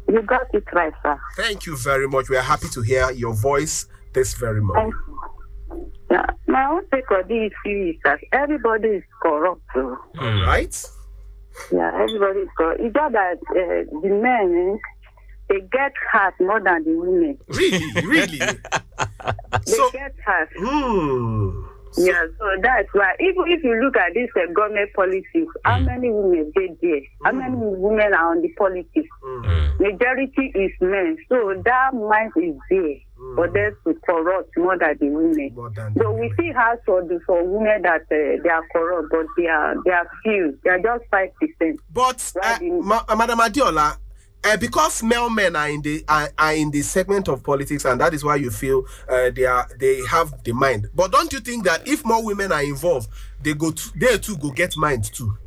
You 0.10 0.22
got 0.24 0.54
it 0.54 0.66
right, 0.74 0.92
sir. 1.04 1.18
Thank 1.38 1.68
you 1.68 1.78
very 1.78 2.10
much. 2.10 2.28
We 2.28 2.36
are 2.36 2.42
happy 2.42 2.68
to 2.68 2.82
hear 2.82 3.12
your 3.12 3.34
voice 3.34 3.88
this 4.12 4.34
very 4.34 4.56
Thank 4.60 4.66
morning. 4.66 4.94
You. 6.10 6.16
Yeah, 6.16 6.26
my 6.48 6.66
own 6.66 6.82
take 6.92 7.10
on 7.12 7.28
this 7.28 7.52
is 7.66 7.96
that 8.04 8.20
everybody 8.32 8.88
is 8.88 9.04
corrupt. 9.22 9.62
oh. 9.76 9.98
All 10.20 10.42
right. 10.44 10.86
Yeah, 11.72 11.92
everybody 11.94 12.40
is 12.40 12.50
corrupt. 12.58 12.82
It's 12.82 12.94
just 12.96 13.14
that 13.14 13.38
uh, 13.52 14.00
the 14.02 14.10
men, 14.10 14.78
eh, 14.78 14.78
they 15.50 15.62
get 15.72 15.94
hurt 16.12 16.34
more 16.40 16.60
than 16.62 16.84
the 16.84 16.96
women. 16.96 17.38
Really, 17.48 18.08
really. 18.08 18.40
They 19.66 19.72
so, 19.74 19.90
get 19.92 20.14
hurt. 20.24 20.50
hmm. 20.58 21.64
Yeah, 21.98 22.26
so 22.38 22.46
that's 22.62 22.88
why. 22.94 23.16
Even 23.20 23.46
if 23.48 23.64
you 23.64 23.76
look 23.84 23.98
at 23.98 24.14
this 24.14 24.30
uh, 24.38 24.52
government 24.54 24.92
politics, 24.96 25.54
how 25.66 25.80
many 25.80 26.12
women 26.12 26.52
they 26.56 26.70
there? 26.82 27.02
How 27.26 27.32
many 27.32 27.56
women 27.56 28.14
are 28.14 28.32
on 28.32 28.42
the 28.42 28.50
politics? 28.50 29.10
Majority 29.80 30.52
is 30.54 30.72
men. 30.80 31.18
So 31.30 31.54
that 31.66 31.94
mind 31.94 32.32
is 32.38 32.56
there 32.70 32.96
for 33.36 33.48
them 33.48 33.76
to 33.86 33.94
corrupt 34.06 34.58
more 34.58 34.78
than 34.78 34.98
the 35.00 35.10
women. 35.10 35.56
Than 35.76 35.94
So 35.96 36.04
the 36.04 36.12
we 36.12 36.20
women. 36.22 36.36
see 36.40 36.52
house 36.52 36.78
for 36.86 37.04
women 37.44 37.82
that 37.84 38.02
uh, 38.02 38.42
they 38.44 38.50
are 38.50 38.64
corrupt, 38.72 39.10
but 39.12 39.26
they 39.38 39.48
are 39.48 39.76
they 39.86 39.92
are 39.92 40.08
few. 40.24 40.58
They 40.64 40.70
are 40.72 40.80
just 40.80 41.04
five 41.12 41.30
percent. 41.36 41.80
But 41.94 42.34
uh, 42.42 42.60
Ma- 42.62 43.04
uh, 43.08 43.16
Madam 43.16 43.40
Adiola, 43.40 43.98
uh, 44.44 44.58
because 44.58 45.04
male 45.04 45.30
men 45.30 45.56
are 45.56 45.70
in 45.70 45.82
the 45.82 46.04
are, 46.08 46.30
are 46.38 46.54
in 46.54 46.72
the 46.72 46.82
segment 46.82 47.28
of 47.28 47.44
politics, 47.44 47.86
and 47.86 48.00
that 48.02 48.14
is 48.14 48.24
why 48.24 48.36
you 48.38 48.52
feel 48.52 48.86
uh, 49.10 49.30
they 49.32 49.46
are 49.46 49.68
they 49.78 50.02
have 50.06 50.44
the 50.44 50.54
mind. 50.54 50.88
But 50.96 51.12
don't 51.12 51.32
you 51.34 51.40
think 51.40 51.66
that 51.66 51.88
if 51.88 52.06
more 52.06 52.24
women 52.24 52.52
are 52.52 52.64
involved, 52.64 53.10
they 53.42 53.54
go 53.54 53.72
to, 53.72 54.00
they 54.00 54.18
too 54.18 54.38
go 54.38 54.50
get 54.52 54.76
mind 54.78 55.04
too? 55.14 55.38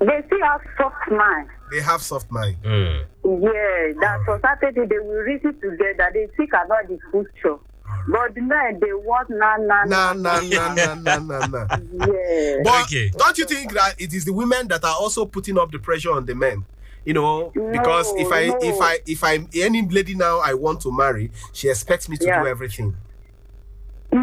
They 0.00 0.22
still 0.26 0.42
have 0.44 0.60
soft 0.76 1.10
mind. 1.10 1.48
They 1.70 1.80
have 1.80 2.02
soft 2.02 2.30
mind. 2.30 2.56
Mm. 2.62 3.04
Yeah, 3.24 3.92
that 4.00 4.20
for 4.24 4.40
Saturday 4.40 4.86
they 4.86 4.98
will 4.98 5.22
reason 5.22 5.54
together. 5.60 6.10
They 6.14 6.28
think 6.36 6.50
about 6.50 6.88
the 6.88 6.98
future. 7.10 7.58
But 8.06 8.34
the 8.34 8.40
men 8.40 8.80
they 8.80 8.92
want 8.92 9.28
na 9.30 9.56
na 9.56 9.84
Nah, 9.84 10.12
nah, 10.14 10.40
nah, 10.40 10.74
nah, 10.74 10.94
nah, 10.94 11.18
nah, 11.18 11.46
nah. 11.46 11.66
Yeah. 11.70 12.62
But 12.64 12.84
Okay. 12.84 13.10
don't 13.16 13.36
you 13.36 13.44
think 13.44 13.72
that 13.74 13.94
it 13.98 14.14
is 14.14 14.24
the 14.24 14.32
women 14.32 14.68
that 14.68 14.82
are 14.84 14.96
also 14.98 15.26
putting 15.26 15.58
up 15.58 15.70
the 15.72 15.78
pressure 15.78 16.12
on 16.12 16.24
the 16.26 16.34
men? 16.34 16.64
You 17.04 17.14
know, 17.14 17.52
because 17.72 18.12
if 18.16 18.30
I 18.32 18.46
No, 18.48 18.58
if. 18.60 18.80
I 18.80 18.98
if 19.06 19.24
I'm 19.24 19.48
any 19.54 19.82
lady 19.88 20.14
now 20.14 20.40
I 20.40 20.54
want 20.54 20.80
to 20.82 20.92
marry, 20.92 21.30
she 21.52 21.68
expects 21.68 22.08
me 22.08 22.16
to 22.18 22.26
Yeah. 22.26 22.42
do 22.42 22.46
everything. 22.48 22.94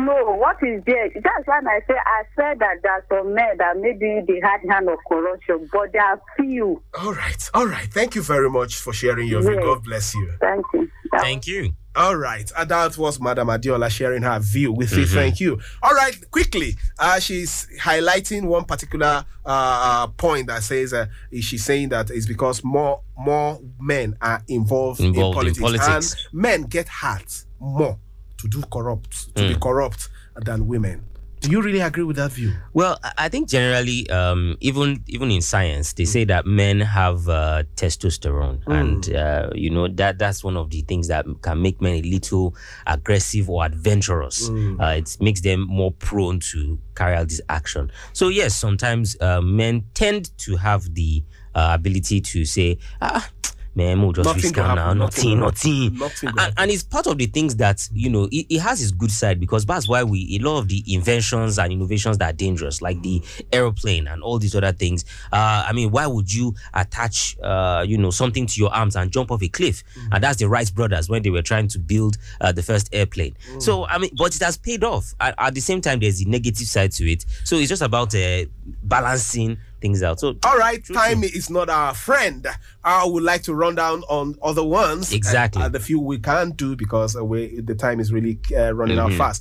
No, 0.06 0.36
what 0.38 0.58
is 0.62 0.84
there? 0.86 1.10
That's 1.16 1.46
why 1.48 1.60
I 1.66 1.80
say 1.88 1.94
I 2.06 2.24
said 2.36 2.60
that 2.60 2.76
there 2.84 2.92
are 2.92 3.06
some 3.10 3.34
men 3.34 3.58
that 3.58 3.78
maybe 3.78 4.22
they 4.28 4.40
had 4.42 4.60
hand 4.70 4.90
of 4.90 4.98
corruption, 5.08 5.70
but 5.72 5.92
there 5.94 6.04
are 6.04 6.22
few. 6.36 6.82
All 7.00 7.14
right, 7.14 7.50
all 7.54 7.68
right. 7.68 7.88
Thank 7.92 8.16
you 8.16 8.22
very 8.22 8.50
much 8.50 8.76
for 8.76 8.94
sharing 8.94 9.28
your 9.28 9.42
view. 9.42 9.56
Yes. 9.56 9.64
God 9.64 9.84
bless 9.84 10.14
you. 10.16 10.32
Thank 10.40 10.66
you. 10.74 10.90
That- 11.12 11.22
Thank 11.22 11.48
you. 11.48 11.74
All 11.98 12.18
right, 12.18 12.52
and 12.58 12.70
that 12.72 12.98
was 12.98 13.22
Madam 13.22 13.48
Adiola 13.48 13.90
sharing 13.90 14.24
her 14.24 14.38
view 14.40 14.74
with 14.74 14.92
you. 14.92 15.06
Thank 15.06 15.40
you. 15.40 15.62
All 15.82 15.94
right, 15.94 16.14
quickly, 16.30 16.76
uh, 17.00 17.22
she's 17.22 17.68
highlighting 17.80 18.48
one 18.48 18.66
particular 18.66 19.24
uh, 19.46 20.08
point 20.08 20.48
that 20.48 20.62
says 20.64 20.92
uh, 20.92 21.06
she's 21.32 21.64
saying 21.64 21.88
that 21.90 22.10
it's 22.10 22.26
because 22.26 22.66
more 22.66 23.00
more 23.18 23.62
men 23.80 24.18
are 24.22 24.44
involved, 24.50 25.00
Involved 25.00 25.38
in 25.38 25.48
in, 25.48 25.56
politics, 25.56 25.60
politics. 25.88 26.14
and 26.34 26.34
men 26.42 26.64
get 26.64 26.90
hurt 26.90 27.46
more 27.62 27.98
to 28.46 28.62
do 28.62 28.64
corrupt 28.72 29.36
to 29.36 29.48
be 29.48 29.56
corrupt 29.56 30.10
than 30.36 30.68
women. 30.68 31.04
Do 31.42 31.52
you 31.52 31.62
really 31.62 31.80
agree 31.82 32.02
with 32.04 32.16
that 32.16 32.32
view? 32.32 32.54
Well, 32.74 32.98
I- 33.18 33.30
think 33.30 33.50
generally, 33.50 34.10
um, 34.10 34.58
even 34.62 35.04
even 35.08 35.30
in 35.30 35.42
science, 35.42 35.94
they 35.94 36.06
say 36.06 36.24
that 36.26 36.48
men 36.48 36.80
have 36.80 37.30
uh, 37.30 37.64
testosterone, 37.76 38.62
and 38.66 39.14
uh, 39.14 39.50
you 39.54 39.70
know 39.70 39.88
that 39.88 40.18
that's 40.18 40.44
one 40.44 40.58
of 40.58 40.72
the 40.72 40.82
things 40.82 41.08
that 41.10 41.26
can 41.44 41.62
make 41.62 41.82
men 41.82 41.96
a 41.96 42.02
little 42.02 42.56
aggressive 42.88 43.48
or 43.50 43.64
adventurous. 43.64 44.50
Uh, 44.50 44.96
it 44.98 45.18
makes 45.22 45.42
them 45.42 45.62
more 45.68 45.92
prone 45.92 46.40
to 46.52 46.80
carry 46.96 47.16
out 47.16 47.28
this 47.30 47.42
action. 47.50 47.92
So 48.14 48.30
yes, 48.30 48.56
sometimes 48.56 49.16
uh, 49.22 49.42
men 49.42 49.84
tend 49.94 50.36
to 50.40 50.56
have 50.56 50.96
the 50.96 51.24
uh, 51.54 51.72
ability 51.74 52.22
to 52.22 52.46
say, 52.46 52.78
ah. 53.02 53.30
Man, 53.76 54.02
we'll 54.02 54.14
just 54.14 54.26
Nothing 54.26 54.42
risk 54.42 54.56
will 54.56 54.64
now. 54.64 54.94
nothing 54.94 55.40
Nothing, 55.40 55.40
nothing. 55.40 55.84
happen, 55.84 56.00
nothing 56.00 56.32
will 56.32 56.40
And, 56.40 56.54
and 56.58 56.72
it's 56.72 56.84
part 56.84 57.08
of 57.08 57.18
the 57.18 57.26
things 57.26 57.58
that 57.58 57.88
you 57.94 58.10
know 58.10 58.24
it, 58.32 58.46
it 58.50 58.60
has 58.60 58.82
its 58.82 58.92
good 58.92 59.12
side 59.12 59.40
because 59.40 59.66
that's 59.66 59.88
why 59.88 60.04
we 60.04 60.38
a 60.40 60.44
lot 60.44 60.60
of 60.60 60.68
the 60.70 60.82
inventions 60.94 61.60
and 61.60 61.74
innovations 61.74 62.18
that 62.20 62.30
are 62.34 62.36
dangerous 62.38 62.82
like 62.82 63.02
the 63.02 63.22
aeroplane 63.52 64.08
and 64.08 64.24
all 64.24 64.40
these 64.40 64.56
other 64.56 64.72
things 64.72 65.04
uh 65.34 65.66
i 65.68 65.74
mean 65.74 65.92
why 65.92 66.08
would 66.08 66.32
you 66.34 66.56
attach 66.74 67.38
uh 67.44 67.84
you 67.86 67.98
know 67.98 68.12
something 68.12 68.46
to 68.46 68.60
your 68.60 68.74
arms 68.74 68.96
and 68.96 69.12
jump 69.12 69.32
off 69.32 69.44
a 69.44 69.48
cliff? 69.50 69.84
And 70.12 70.24
that's 70.24 70.38
the 70.38 70.48
Wright 70.48 70.72
brothers 70.74 71.10
when 71.10 71.22
they 71.24 71.30
were 71.30 71.42
trying 71.42 71.68
to 71.70 71.80
build 71.80 72.18
uh, 72.42 72.52
the 72.52 72.64
first 72.64 72.90
airplane. 72.94 73.36
So 73.60 73.86
i 73.88 73.98
mean 73.98 74.12
but 74.18 74.36
it 74.36 74.42
has 74.42 74.58
paid 74.58 74.84
off. 74.84 75.14
At, 75.20 75.36
at 75.38 75.54
the 75.54 75.62
same 75.62 75.82
time 75.82 76.00
there's 76.00 76.20
the 76.20 76.26
negative 76.26 76.68
side 76.68 76.92
to 76.94 77.12
it. 77.12 77.26
So 77.44 77.58
it's 77.58 77.70
just 77.70 77.82
about 77.82 78.16
uh, 78.16 78.46
balancing 78.84 79.58
things 79.86 80.02
out 80.08 80.20
so 80.20 80.28
All 80.50 80.58
right, 80.66 80.84
True, 80.84 80.96
time 80.96 81.24
is 81.24 81.48
not 81.58 81.68
our 81.70 81.94
friend. 82.08 82.42
I 82.84 83.06
would 83.12 83.26
like 83.32 83.44
to 83.44 83.54
run 83.64 83.76
down 83.84 83.98
on 84.18 84.26
other 84.50 84.64
ones. 84.86 85.06
Exactly. 85.22 85.62
Uh, 85.62 85.70
the 85.70 85.80
few 85.88 86.00
we 86.12 86.18
can't 86.30 86.54
do 86.66 86.70
because 86.76 87.12
uh, 87.16 87.24
we, 87.32 87.60
the 87.72 87.76
time 87.86 87.98
is 88.04 88.08
really 88.18 88.36
uh, 88.58 88.72
running 88.80 88.98
Mm-hmm. 88.98 89.22
out 89.22 89.36
fast. 89.36 89.40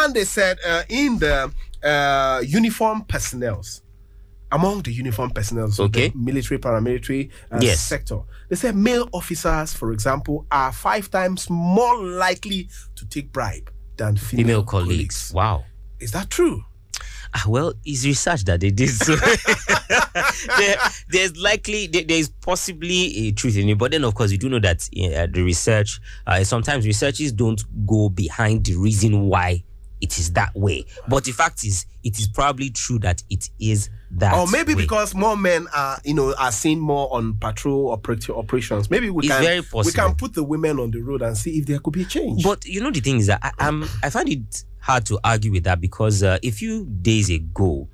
And 0.00 0.10
they 0.16 0.24
said 0.24 0.54
uh, 0.70 0.82
in 1.02 1.10
the 1.24 1.36
uh, 1.92 2.38
uniform 2.60 2.98
personnels, 3.14 3.68
among 4.58 4.76
the 4.86 4.92
uniform 5.02 5.30
personnel, 5.38 5.68
so 5.70 5.84
Okay. 5.84 6.08
the 6.08 6.18
military, 6.30 6.58
paramilitary 6.66 7.22
uh, 7.54 7.58
Yes. 7.66 7.80
sector, 7.92 8.18
they 8.48 8.56
said 8.56 8.74
male 8.76 9.06
officers, 9.20 9.68
for 9.80 9.88
example, 9.96 10.36
are 10.50 10.72
five 10.88 11.10
times 11.18 11.40
more 11.50 11.96
likely 12.26 12.60
to 12.98 13.02
take 13.14 13.28
bribe 13.36 13.66
than 14.00 14.16
female, 14.16 14.44
female 14.46 14.64
colleagues 14.74 15.18
wow 15.34 15.58
Is 16.06 16.10
that 16.16 16.28
true? 16.38 16.58
Ah, 17.34 17.44
well, 17.46 17.74
it's 17.84 18.04
research 18.04 18.44
that 18.44 18.60
they 18.60 18.70
did. 18.70 18.88
So 18.88 19.14
there, 20.58 20.76
there's 21.10 21.36
likely 21.36 21.86
there, 21.86 22.04
there's 22.04 22.28
possibly 22.28 23.28
a 23.28 23.32
truth 23.32 23.56
in 23.56 23.68
it, 23.68 23.78
but 23.78 23.90
then 23.90 24.04
of 24.04 24.14
course 24.14 24.30
you 24.30 24.38
do 24.38 24.48
know 24.48 24.60
that 24.60 24.88
uh, 24.96 25.26
the 25.30 25.42
research 25.42 26.00
uh, 26.26 26.42
sometimes 26.44 26.86
researchers 26.86 27.32
don't 27.32 27.62
go 27.86 28.08
behind 28.08 28.64
the 28.64 28.76
reason 28.76 29.28
why 29.28 29.62
it 30.00 30.18
is 30.18 30.32
that 30.32 30.54
way. 30.54 30.84
But 31.08 31.24
the 31.24 31.32
fact 31.32 31.64
is, 31.64 31.86
it 32.04 32.18
is 32.18 32.28
probably 32.28 32.70
true 32.70 32.98
that 33.00 33.22
it 33.30 33.48
is 33.60 33.90
that. 34.12 34.34
or 34.34 34.46
maybe 34.46 34.74
way. 34.74 34.82
because 34.82 35.14
more 35.14 35.36
men 35.36 35.66
are 35.74 35.98
you 36.04 36.14
know 36.14 36.34
are 36.38 36.52
seen 36.52 36.78
more 36.80 37.08
on 37.14 37.34
patrol 37.34 37.94
operati- 37.96 38.34
operations 38.36 38.88
maybe 38.90 39.10
we 39.10 39.24
It's 39.26 39.34
can 39.34 39.42
very 39.42 39.60
we 39.84 39.92
can 39.92 40.14
put 40.14 40.32
the 40.34 40.42
women 40.44 40.78
on 40.78 40.90
the 40.92 41.00
road 41.00 41.20
and 41.22 41.36
see 41.36 41.58
if 41.58 41.66
there 41.66 41.78
could 41.80 41.92
be 41.92 42.02
a 42.02 42.06
change 42.06 42.42
But 42.42 42.64
you 42.64 42.80
know 42.80 42.90
the 42.90 43.00
thing 43.00 43.18
is 43.18 43.26
that 43.26 43.40
I, 43.42 43.50
I'm 43.58 43.84
I 44.02 44.08
find 44.10 44.28
it 44.28 44.64
hard 44.80 45.04
to 45.06 45.18
argue 45.22 45.52
with 45.52 45.64
that 45.64 45.80
because 45.80 46.22
uh, 46.22 46.38
a 46.42 46.50
few 46.50 46.86
days 46.86 47.28
ago, 47.28 47.88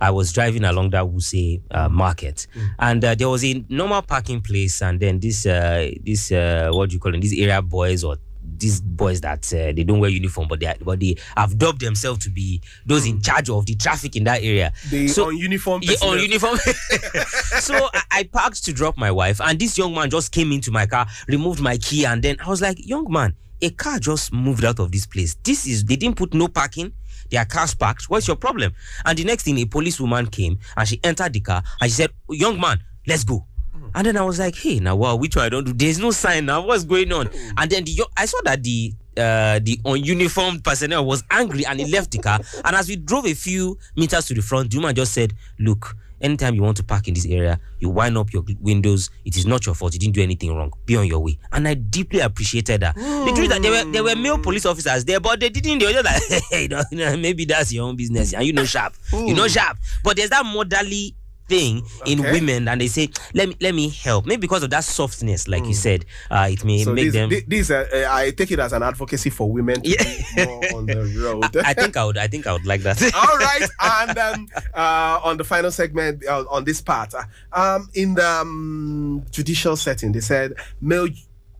I 0.00 0.10
was 0.10 0.32
driving 0.32 0.64
along 0.64 0.90
that 0.90 1.04
Wuse 1.04 1.60
uh, 1.70 1.88
market, 1.90 2.46
and 2.78 3.04
uh, 3.04 3.14
there 3.16 3.28
was 3.28 3.44
a 3.44 3.62
normal 3.68 4.00
parking 4.02 4.40
place, 4.40 4.80
and 4.80 4.98
then 5.00 5.18
this 5.20 5.44
uh, 5.44 5.90
this 6.02 6.30
uh, 6.32 6.70
what 6.72 6.88
do 6.88 6.94
you 6.94 7.00
call 7.00 7.14
it? 7.14 7.20
These 7.20 7.38
area 7.38 7.60
boys 7.60 8.04
or 8.04 8.16
these 8.56 8.80
boys 8.80 9.20
that 9.20 9.44
uh, 9.52 9.72
they 9.72 9.84
don't 9.84 10.00
wear 10.00 10.10
uniform, 10.10 10.48
but 10.48 10.60
they 10.60 10.66
are, 10.66 10.76
but 10.80 11.00
they 11.00 11.16
have 11.36 11.58
dubbed 11.58 11.80
themselves 11.80 12.18
to 12.24 12.30
be 12.30 12.60
those 12.86 13.06
in 13.06 13.20
charge 13.20 13.50
of 13.50 13.66
the 13.66 13.74
traffic 13.74 14.16
in 14.16 14.24
that 14.24 14.42
area. 14.42 14.72
the 14.90 15.08
so- 15.08 15.26
on 15.28 15.36
uniform 15.36 15.80
Yeah, 15.82 15.96
on 16.02 16.18
uniform. 16.18 16.58
so 17.60 17.88
I, 17.92 18.02
I 18.10 18.22
parked 18.24 18.64
to 18.64 18.72
drop 18.72 18.96
my 18.96 19.10
wife, 19.10 19.40
and 19.40 19.58
this 19.58 19.76
young 19.78 19.94
man 19.94 20.10
just 20.10 20.32
came 20.32 20.52
into 20.52 20.70
my 20.70 20.86
car, 20.86 21.06
removed 21.26 21.60
my 21.60 21.76
key, 21.78 22.04
and 22.04 22.22
then 22.22 22.36
I 22.44 22.48
was 22.48 22.60
like, 22.60 22.78
"Young 22.86 23.10
man, 23.10 23.34
a 23.60 23.70
car 23.70 23.98
just 23.98 24.32
moved 24.32 24.64
out 24.64 24.78
of 24.78 24.92
this 24.92 25.06
place. 25.06 25.36
This 25.42 25.66
is 25.66 25.84
they 25.84 25.96
didn't 25.96 26.16
put 26.16 26.34
no 26.34 26.48
parking. 26.48 26.92
Their 27.30 27.44
cars 27.44 27.74
parked. 27.74 28.08
What's 28.08 28.26
your 28.26 28.36
problem?" 28.36 28.72
And 29.04 29.18
the 29.18 29.24
next 29.24 29.44
thing, 29.44 29.58
a 29.58 29.64
policewoman 29.66 30.26
came 30.26 30.58
and 30.76 30.88
she 30.88 30.98
entered 31.04 31.32
the 31.32 31.40
car 31.40 31.62
and 31.80 31.90
she 31.90 31.94
said, 31.96 32.10
"Young 32.30 32.58
man, 32.60 32.78
let's 33.06 33.24
go." 33.24 33.44
And 33.94 34.06
then 34.06 34.16
I 34.16 34.22
was 34.22 34.38
like, 34.38 34.54
"Hey, 34.56 34.78
now 34.80 34.96
wow, 34.96 35.16
which 35.16 35.36
one 35.36 35.46
I 35.46 35.48
don't 35.48 35.64
do? 35.64 35.72
There's 35.72 35.98
no 35.98 36.10
sign 36.10 36.46
now. 36.46 36.64
What's 36.64 36.84
going 36.84 37.12
on?" 37.12 37.28
And 37.56 37.70
then 37.70 37.84
the 37.84 38.04
I 38.16 38.26
saw 38.26 38.38
that 38.44 38.62
the 38.62 38.92
uh, 39.16 39.58
the 39.62 39.78
ununiformed 39.84 40.62
personnel 40.62 41.04
was 41.04 41.24
angry 41.30 41.66
and 41.66 41.80
he 41.80 41.90
left 41.90 42.10
the 42.12 42.18
car. 42.18 42.40
And 42.64 42.76
as 42.76 42.88
we 42.88 42.96
drove 42.96 43.26
a 43.26 43.34
few 43.34 43.76
meters 43.96 44.26
to 44.26 44.34
the 44.34 44.42
front, 44.42 44.70
the 44.70 44.78
woman 44.78 44.94
just 44.94 45.12
said, 45.12 45.34
"Look, 45.58 45.96
anytime 46.20 46.54
you 46.54 46.62
want 46.62 46.76
to 46.76 46.84
park 46.84 47.08
in 47.08 47.14
this 47.14 47.26
area, 47.26 47.58
you 47.80 47.88
wind 47.88 48.16
up 48.16 48.32
your 48.32 48.44
windows. 48.60 49.10
It 49.24 49.36
is 49.36 49.46
not 49.46 49.66
your 49.66 49.74
fault. 49.74 49.92
You 49.94 49.98
didn't 49.98 50.14
do 50.14 50.22
anything 50.22 50.54
wrong. 50.54 50.72
Be 50.86 50.96
on 50.96 51.06
your 51.06 51.18
way." 51.20 51.38
And 51.52 51.66
I 51.66 51.74
deeply 51.74 52.20
appreciated 52.20 52.82
that. 52.82 52.94
The 52.94 53.32
truth 53.34 53.44
is 53.44 53.48
that 53.48 53.62
there 53.62 53.72
were 53.72 53.90
there 53.90 54.04
were 54.04 54.14
male 54.16 54.38
police 54.38 54.66
officers 54.66 55.04
there, 55.04 55.18
but 55.20 55.40
they 55.40 55.48
didn't. 55.48 55.78
They 55.80 55.86
were 55.86 56.02
just 56.02 56.04
like, 56.04 56.42
"Hey, 56.50 56.62
you 56.62 56.68
know, 56.68 57.16
maybe 57.16 57.44
that's 57.44 57.72
your 57.72 57.88
own 57.88 57.96
business, 57.96 58.34
and 58.34 58.44
you 58.44 58.52
know 58.52 58.64
sharp, 58.64 58.94
you 59.12 59.34
know 59.34 59.48
sharp." 59.48 59.78
But 60.04 60.16
there's 60.16 60.30
that 60.30 60.44
motherly 60.46 61.14
thing 61.48 61.82
in 62.06 62.20
women 62.22 62.68
and 62.68 62.80
they 62.80 62.86
say 62.88 63.08
let 63.34 63.48
me 63.48 63.56
let 63.60 63.74
me 63.74 63.88
help 63.88 64.26
maybe 64.26 64.40
because 64.42 64.62
of 64.62 64.70
that 64.70 64.84
softness 64.84 65.48
like 65.48 65.64
you 65.66 65.72
said 65.74 66.04
uh 66.30 66.46
it 66.50 66.62
may 66.64 66.84
so 66.84 66.92
make 66.92 67.06
this, 67.06 67.14
them 67.14 67.30
thi- 67.30 67.44
this 67.48 67.70
uh, 67.70 67.86
uh, 67.92 68.06
I 68.10 68.30
take 68.32 68.50
it 68.50 68.58
as 68.58 68.72
an 68.74 68.82
advocacy 68.82 69.30
for 69.30 69.50
women 69.50 69.80
to 69.82 69.88
Yeah. 69.88 70.04
be 70.04 70.44
more 70.44 70.64
on 70.76 70.86
the 70.86 71.04
road. 71.24 71.56
I 71.56 71.72
think 71.74 71.96
I 71.96 72.04
would 72.04 72.18
I 72.18 72.26
think 72.28 72.46
I 72.46 72.52
would 72.52 72.66
like 72.66 72.82
that 72.82 73.02
All 73.14 73.38
right, 73.38 73.68
and 73.80 74.18
um, 74.18 74.48
uh, 74.74 75.20
on 75.24 75.36
the 75.38 75.44
final 75.44 75.70
segment 75.70 76.24
uh, 76.26 76.44
on 76.50 76.64
this 76.64 76.80
part, 76.80 77.14
uh, 77.14 77.22
um, 77.52 77.88
in 77.94 78.14
the 78.14 78.26
um, 78.28 79.24
judicial 79.30 79.76
setting, 79.76 80.12
they 80.12 80.20
said 80.20 80.54
male 80.80 81.08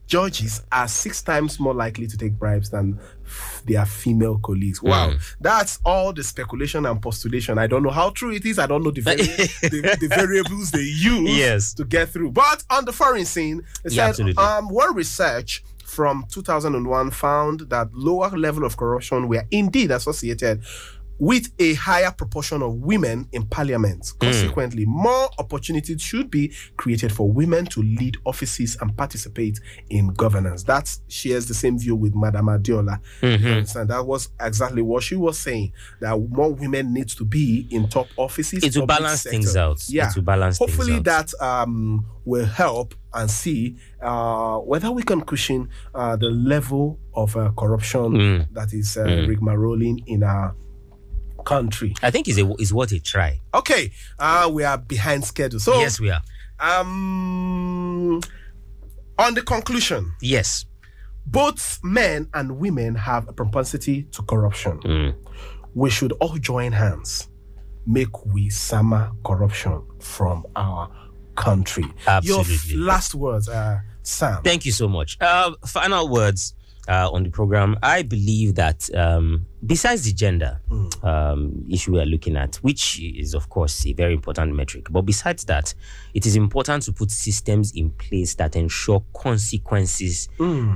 judges 0.09 0.63
are 0.71 0.87
six 0.87 1.21
times 1.21 1.59
more 1.59 1.73
likely 1.73 2.07
to 2.07 2.17
take 2.17 2.33
bribes 2.33 2.69
than 2.71 2.99
f- 3.25 3.61
their 3.65 3.85
female 3.85 4.39
colleagues. 4.39 4.81
Wow, 4.81 5.13
that's 5.39 5.79
all 5.85 6.11
the 6.11 6.23
speculation 6.23 6.85
and 6.85 7.01
postulation. 7.01 7.57
I 7.59 7.67
don't 7.67 7.83
know 7.83 7.91
how 7.91 8.09
true 8.09 8.31
it 8.31 8.43
is. 8.45 8.57
I 8.59 8.65
don't 8.65 8.83
know 8.83 8.91
the, 8.91 9.01
vari- 9.01 9.17
the, 9.61 9.97
the 10.01 10.07
variables 10.07 10.71
they 10.71 10.79
use 10.81 11.29
Yes. 11.37 11.73
to 11.75 11.85
get 11.85 12.09
through. 12.09 12.31
But 12.31 12.63
on 12.69 12.85
the 12.85 12.91
foreign 12.91 13.25
scene, 13.25 13.63
they 13.83 13.93
Yeah, 13.95 14.11
said 14.11 14.37
um, 14.37 14.67
one 14.69 14.95
research 14.95 15.63
from 15.85 16.25
2001 16.31 17.11
found 17.11 17.61
that 17.69 17.93
lower 17.93 18.29
level 18.37 18.63
of 18.65 18.77
corruption 18.77 19.27
were 19.27 19.43
indeed 19.51 19.91
associated 19.91 20.61
with 21.19 21.51
a 21.59 21.73
higher 21.75 22.11
proportion 22.11 22.61
of 22.61 22.73
women 22.75 23.27
in 23.33 23.45
parliament. 23.47 24.13
Consequently, 24.19 24.85
more 24.85 25.29
opportunities 25.37 26.01
should 26.01 26.31
be 26.31 26.51
created 26.77 27.11
for 27.11 27.29
women 27.29 27.65
to 27.65 27.81
lead 27.81 28.17
offices 28.25 28.77
and 28.81 28.95
participate 28.95 29.59
in 29.89 30.07
governance. 30.13 30.63
That 30.63 30.89
shares 31.09 31.45
the 31.47 31.53
same 31.53 31.77
view 31.77 31.95
with 31.95 32.15
Madam 32.15 32.45
Adiola. 32.47 32.99
You 33.21 33.29
understand? 33.29 33.89
That 33.89 34.05
was 34.05 34.29
exactly 34.39 34.81
what 34.81 35.03
she 35.03 35.15
was 35.15 35.37
saying. 35.37 35.73
That 35.99 36.17
more 36.29 36.53
women 36.53 36.93
needs 36.93 37.13
to 37.15 37.25
be 37.25 37.67
in 37.69 37.89
top 37.89 38.07
offices. 38.15 38.63
It 38.63 38.77
will 38.77 38.87
balance 38.87 39.21
sector. 39.21 39.31
things 39.37 39.57
out. 39.57 39.83
Yeah. 39.89 40.09
It 40.15 40.23
balance 40.23 40.57
things 40.57 40.71
Hopefully 40.71 40.99
that 40.99 41.33
um, 41.41 42.05
will 42.25 42.45
help 42.45 42.95
and 43.13 43.29
see 43.29 43.75
uh, 44.01 44.57
whether 44.59 44.91
we 44.91 45.03
can 45.03 45.21
cushion 45.21 45.67
uh, 45.95 46.15
the 46.15 46.29
level 46.29 46.99
of 47.13 47.35
uh, 47.35 47.51
corruption 47.57 47.99
Mm. 48.13 48.47
that 48.53 48.71
is 48.73 48.97
uh, 48.97 49.03
rigmaroling 49.05 49.97
in 50.07 50.23
our 50.23 50.55
country. 51.43 51.93
I 52.03 52.11
think 52.11 52.27
is 52.27 52.37
a 52.37 52.49
it's 52.59 52.71
worth 52.71 52.91
a 52.91 52.99
try. 52.99 53.39
Okay, 53.53 53.91
uh, 54.19 54.49
we 54.51 54.63
are 54.63 54.77
behind 54.77 55.23
schedule. 55.25 55.59
So, 55.59 55.79
yes, 55.79 55.99
we 55.99 56.09
are. 56.11 56.21
um, 56.59 58.21
on 59.17 59.33
the 59.33 59.41
conclusion, 59.41 60.13
Yes. 60.21 60.65
both 61.25 61.79
men 61.83 62.27
and 62.33 62.57
women 62.57 62.95
have 62.95 63.27
a 63.27 63.33
propensity 63.33 64.03
to 64.11 64.21
corruption. 64.23 64.79
Mm. 64.79 65.15
We 65.75 65.89
should 65.89 66.11
all 66.13 66.37
join 66.37 66.71
hands, 66.71 67.27
make 67.85 68.25
we 68.25 68.49
sama 68.49 69.11
corruption 69.25 69.81
from 69.99 70.45
our 70.55 70.89
country. 71.35 71.83
Your 71.83 72.39
Absolutely. 72.39 72.75
last 72.77 73.15
words, 73.15 73.47
uh, 73.49 73.79
Sam. 74.03 74.41
Thank 74.43 74.65
you 74.65 74.71
so 74.71 74.87
much. 74.87 75.17
Uh, 75.21 75.51
final 75.65 76.09
words 76.09 76.53
uh, 76.89 77.09
on 77.11 77.23
the 77.23 77.29
program. 77.29 77.77
I 77.83 78.01
believe 78.01 78.55
that 78.55 78.89
um, 78.95 79.45
besides 79.65 80.03
the 80.03 80.11
gender 80.11 80.59
um, 81.03 81.65
issue 81.69 81.93
we 81.93 82.01
are 82.01 82.05
looking 82.05 82.35
at, 82.35 82.55
which 82.57 82.99
is 82.99 83.33
of 83.33 83.49
course 83.49 83.85
a 83.85 83.93
very 83.93 84.13
important 84.13 84.55
metric, 84.55 84.87
but 84.89 85.03
besides 85.03 85.45
that, 85.45 85.73
it 86.13 86.25
is 86.25 86.35
important 86.35 86.83
to 86.83 86.91
put 86.91 87.11
systems 87.11 87.71
in 87.75 87.91
place 87.91 88.35
that 88.35 88.55
ensure 88.55 89.03
consequences 89.13 90.27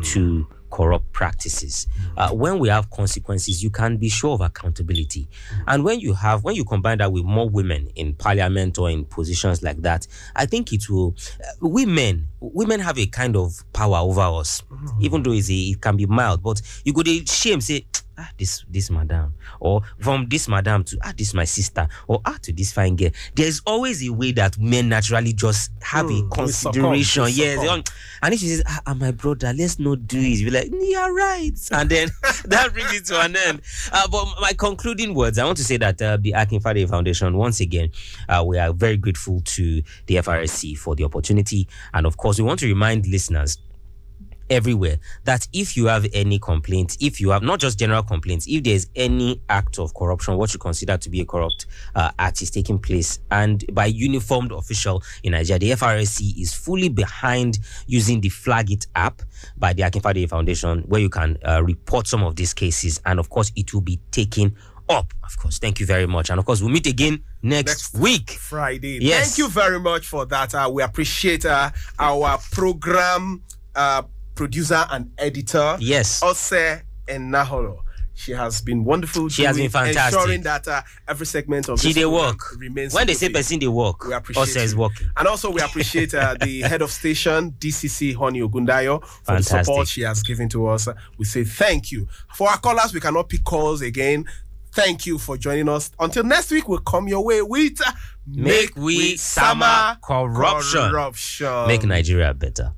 to 0.04 0.48
corrupt 0.74 1.12
practices. 1.14 1.88
Uh, 2.18 2.32
when 2.32 2.58
we 2.58 2.68
have 2.68 2.90
consequences, 2.90 3.64
you 3.64 3.70
can 3.70 3.98
be 3.98 4.10
sure 4.10 4.34
of 4.34 4.42
accountability. 4.42 5.28
And 5.68 5.84
when 5.84 6.00
you 6.00 6.14
have, 6.14 6.44
when 6.44 6.56
you 6.56 6.66
combine 6.66 6.98
that 6.98 7.12
with 7.12 7.24
more 7.24 7.48
women 7.48 7.90
in 7.96 8.16
parliament 8.16 8.80
or 8.80 8.90
in 8.90 9.06
positions 9.06 9.62
like 9.62 9.84
that, 9.84 10.08
I 10.36 10.48
think 10.48 10.74
it 10.74 10.90
will. 10.90 11.16
Uh, 11.40 11.68
women, 11.68 12.28
women 12.52 12.80
have 12.82 12.98
a 13.00 13.06
kind 13.08 13.36
of 13.36 13.64
power 13.74 13.98
over 13.98 14.22
us, 14.22 14.64
even 15.00 15.24
though 15.24 15.32
it's 15.32 15.50
a, 15.50 15.54
it 15.54 15.82
can 15.82 15.96
be 15.96 16.06
mild. 16.06 16.44
But 16.44 16.62
you 16.84 16.94
go 16.94 17.04
to 17.04 17.26
shame 17.26 17.62
say. 17.62 17.86
Ah, 18.16 18.30
this 18.38 18.64
this 18.70 18.92
madam, 18.92 19.34
or 19.60 19.82
from 20.00 20.28
this 20.30 20.48
madam 20.48 20.84
to 20.84 21.00
ah, 21.04 21.12
this 21.18 21.34
my 21.34 21.46
sister, 21.46 21.88
or 22.08 22.22
ah, 22.26 22.38
to 22.44 22.54
this 22.54 22.72
fine 22.72 22.96
girl. 22.96 23.10
There's 23.34 23.60
always 23.66 24.08
a 24.08 24.14
way 24.14 24.32
that 24.34 24.56
men 24.60 24.88
naturally 24.90 25.34
just 25.34 25.72
have 25.82 26.06
Mm, 26.06 26.10
a 26.12 26.18
succumb, 26.20 26.30
consideration. 26.46 27.26
Yes, 27.32 27.84
and 28.22 28.34
if 28.34 28.40
she 28.40 28.50
says, 28.50 28.62
ah, 28.68 28.82
ah, 28.86 28.94
my 28.94 29.10
brother, 29.10 29.52
let's 29.58 29.80
not 29.80 30.06
do 30.06 30.20
it, 30.20 30.38
you're 30.38 30.52
like, 30.52 30.70
yeah, 30.72 31.08
right. 31.10 31.58
And 31.72 31.90
then 31.90 32.10
that 32.46 32.72
brings 32.72 32.94
it 32.94 33.06
to 33.06 33.20
an 33.20 33.36
end. 33.36 33.62
Uh, 33.92 34.08
but 34.08 34.28
my 34.40 34.54
concluding 34.54 35.16
words, 35.16 35.40
I 35.40 35.46
want 35.46 35.58
to 35.58 35.64
say 35.64 35.78
that 35.78 36.00
uh, 36.00 36.18
the 36.22 36.34
Akin 36.34 36.60
Fade 36.60 36.88
Foundation, 36.88 37.36
once 37.36 37.62
again, 37.62 37.90
uh, 38.30 38.44
we 38.46 38.60
are 38.60 38.72
very 38.74 38.96
grateful 38.98 39.42
to 39.44 39.82
the 40.06 40.16
FRSC 40.18 40.78
for 40.78 40.96
the 40.96 41.04
opportunity. 41.04 41.68
And 41.96 42.06
of 42.06 42.16
course, 42.18 42.33
we 42.40 42.46
want 42.46 42.60
to 42.62 42.68
remind 42.68 43.08
listeners 43.08 43.58
everywhere 44.50 44.98
that 45.24 45.48
if 45.54 45.76
you 45.76 45.88
have 45.88 46.06
any 46.14 46.38
complaint, 46.38 46.98
if 47.00 47.20
you 47.20 47.30
have 47.30 47.44
not 47.44 47.60
just 47.60 47.80
general 47.80 48.04
complaints, 48.04 48.46
if 48.48 48.64
there's 48.64 48.88
any 48.96 49.42
act 49.50 49.80
of 49.80 49.94
corruption, 49.94 50.38
what 50.38 50.54
you 50.54 50.60
consider 50.60 50.98
to 50.98 51.10
be 51.10 51.22
a 51.22 51.26
corrupt 51.26 51.66
uh, 51.96 52.12
act 52.20 52.42
is 52.42 52.52
taking 52.52 52.78
place, 52.78 53.20
and 53.32 53.64
by 53.74 53.86
uniformed 53.86 54.52
official 54.52 55.02
in 55.24 55.32
Nigeria, 55.32 55.60
the 55.60 55.72
FRSC 55.72 56.40
is 56.40 56.54
fully 56.54 56.90
behind 56.90 57.60
using 57.88 58.22
the 58.22 58.30
Flag 58.30 58.72
It 58.72 58.86
app 58.96 59.22
by 59.58 59.74
the 59.74 59.84
Akinfade 59.84 60.30
Foundation, 60.30 60.82
where 60.88 61.02
you 61.02 61.10
can 61.10 61.38
uh, 61.48 61.64
report 61.64 62.08
some 62.08 62.24
of 62.24 62.36
these 62.36 62.54
cases, 62.54 63.02
and 63.06 63.20
of 63.20 63.30
course, 63.30 63.52
it 63.56 63.74
will 63.74 63.82
be 63.82 64.00
taken 64.12 64.56
up. 64.90 65.14
Of 65.24 65.38
course, 65.38 65.60
thank 65.60 65.80
you 65.80 65.86
very 65.86 66.06
much, 66.08 66.30
and 66.30 66.40
of 66.40 66.46
course, 66.46 66.62
we'll 66.62 66.72
meet 66.72 66.88
again 66.88 67.24
next, 67.42 67.94
Next 67.94 67.94
week. 67.96 68.32
Friday. 68.32 69.00
Yes. 69.02 69.28
Thank 69.36 69.38
you 69.40 69.50
very 69.50 69.80
much 69.80 70.08
for 70.08 70.26
that. 70.28 70.54
Uh, 70.56 70.70
we 70.72 70.84
appreciate 70.84 71.46
uh, 71.46 71.72
our 72.00 72.38
program 72.52 73.44
uh, 73.76 74.04
producer 74.36 74.86
and 74.92 75.12
editor, 75.18 75.78
Yes. 75.80 76.22
Ose 76.24 76.82
Enaholo. 77.08 77.80
She 78.16 78.32
has 78.32 78.62
been 78.62 78.84
wonderful. 78.84 79.28
She 79.28 79.44
has 79.44 79.58
been 79.58 79.72
fantastic. 79.72 80.20
Ensuring 80.20 80.42
that 80.44 80.68
uh, 80.68 80.84
every 81.08 81.26
segment 81.26 81.68
of 81.68 81.82
this 81.82 81.96
they 81.96 82.06
work. 82.06 82.38
remains. 82.60 82.94
When 82.94 83.08
they 83.08 83.16
say 83.16 83.30
person, 83.30 83.58
they 83.60 83.68
work. 83.68 84.06
We 84.06 84.14
appreciate 84.14 84.44
Us 84.44 84.56
is 84.56 84.76
working. 84.76 85.10
And 85.18 85.28
also, 85.28 85.50
we 85.50 85.62
appreciate 85.62 86.14
uh, 86.14 86.36
the 86.40 86.62
head 86.70 86.84
of 86.84 86.92
station, 86.92 87.54
DCC 87.54 88.16
Honey 88.16 88.42
Ogundayo, 88.42 89.04
for 89.04 89.38
the 89.38 89.44
support 89.44 89.88
she 89.88 90.02
has 90.02 90.22
given 90.22 90.48
to 90.50 90.68
us. 90.68 90.88
We 91.18 91.26
say 91.26 91.44
thank 91.44 91.92
you. 91.92 92.08
For 92.36 92.50
our 92.50 92.60
callers, 92.60 92.94
we 92.94 93.00
cannot 93.00 93.30
pick 93.30 93.44
calls 93.44 93.82
again. 93.82 94.26
Thank 94.74 95.06
you 95.06 95.20
for 95.20 95.38
joining 95.38 95.70
us. 95.70 95.92
Until 96.00 96.24
next 96.24 96.50
week, 96.50 96.68
we'll 96.68 96.80
come 96.80 97.08
your 97.08 97.24
way 97.24 97.44
with 97.44 97.80
uh, 97.86 97.92
Make 98.26 98.76
We 98.76 99.18
Sama 99.18 100.00
Corruption. 100.04 100.90
corruption. 100.90 101.68
Make 101.68 101.84
Nigeria 101.84 102.34
better. 102.34 102.74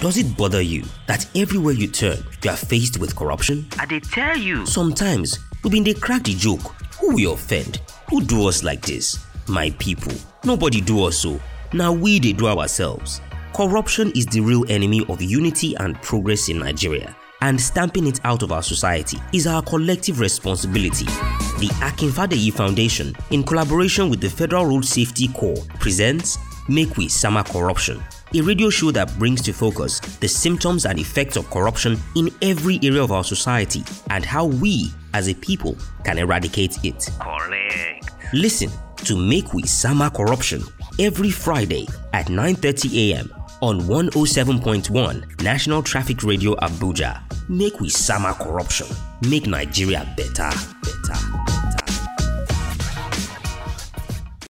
Does 0.00 0.18
it 0.18 0.36
bother 0.36 0.60
you 0.60 0.84
that 1.08 1.26
everywhere 1.34 1.74
you 1.74 1.88
turn, 1.88 2.18
you 2.42 2.50
are 2.50 2.56
faced 2.56 2.98
with 3.00 3.16
corruption? 3.16 3.66
I 3.78 3.86
they 3.86 3.98
tell 4.00 4.36
you. 4.36 4.66
Sometimes, 4.66 5.38
we 5.64 5.70
been 5.70 5.82
they 5.82 5.94
crack 5.94 6.22
the 6.24 6.34
joke. 6.34 6.60
Who 7.00 7.14
we 7.16 7.26
offend? 7.26 7.80
Who 8.10 8.22
do 8.22 8.46
us 8.46 8.62
like 8.62 8.82
this? 8.82 9.18
My 9.48 9.70
people. 9.80 10.12
Nobody 10.44 10.80
do 10.80 11.04
us 11.04 11.18
so. 11.18 11.40
Now 11.72 11.92
we 11.92 12.20
they 12.20 12.32
do 12.32 12.46
ourselves. 12.46 13.20
Corruption 13.52 14.12
is 14.14 14.26
the 14.26 14.40
real 14.40 14.64
enemy 14.70 15.04
of 15.08 15.20
unity 15.20 15.74
and 15.76 16.00
progress 16.02 16.48
in 16.48 16.58
Nigeria. 16.60 17.16
And 17.44 17.60
stamping 17.60 18.06
it 18.06 18.20
out 18.24 18.42
of 18.42 18.52
our 18.52 18.62
society 18.62 19.18
is 19.34 19.46
our 19.46 19.60
collective 19.60 20.18
responsibility. 20.18 21.04
The 21.04 21.68
Akinfadeyi 21.82 22.50
Foundation, 22.54 23.14
in 23.32 23.44
collaboration 23.44 24.08
with 24.08 24.22
the 24.22 24.30
Federal 24.30 24.64
Road 24.64 24.82
Safety 24.86 25.28
Corps, 25.28 25.62
presents 25.78 26.38
Make 26.70 26.96
We 26.96 27.06
Sama 27.08 27.44
Corruption, 27.44 28.02
a 28.34 28.40
radio 28.40 28.70
show 28.70 28.90
that 28.92 29.14
brings 29.18 29.42
to 29.42 29.52
focus 29.52 30.00
the 30.00 30.26
symptoms 30.26 30.86
and 30.86 30.98
effects 30.98 31.36
of 31.36 31.50
corruption 31.50 31.98
in 32.16 32.30
every 32.40 32.80
area 32.82 33.02
of 33.02 33.12
our 33.12 33.24
society 33.24 33.84
and 34.08 34.24
how 34.24 34.46
we, 34.46 34.90
as 35.12 35.28
a 35.28 35.34
people, 35.34 35.76
can 36.02 36.16
eradicate 36.16 36.82
it. 36.82 37.10
Correct. 37.20 38.08
Listen 38.32 38.70
to 39.04 39.18
Make 39.18 39.52
We 39.52 39.64
Sama 39.64 40.10
Corruption 40.10 40.62
every 40.98 41.30
Friday 41.30 41.86
at 42.14 42.28
9:30 42.28 43.12
a.m. 43.12 43.30
on 43.64 43.80
107.1 43.80 45.42
National 45.42 45.82
Traffic 45.82 46.22
Radio 46.22 46.54
Abuja. 46.56 47.22
Make 47.48 47.80
we 47.80 47.88
sama 47.88 48.34
corruption. 48.34 48.86
Make 49.30 49.46
Nigeria 49.46 50.04
better, 50.16 50.50
better. 50.82 51.53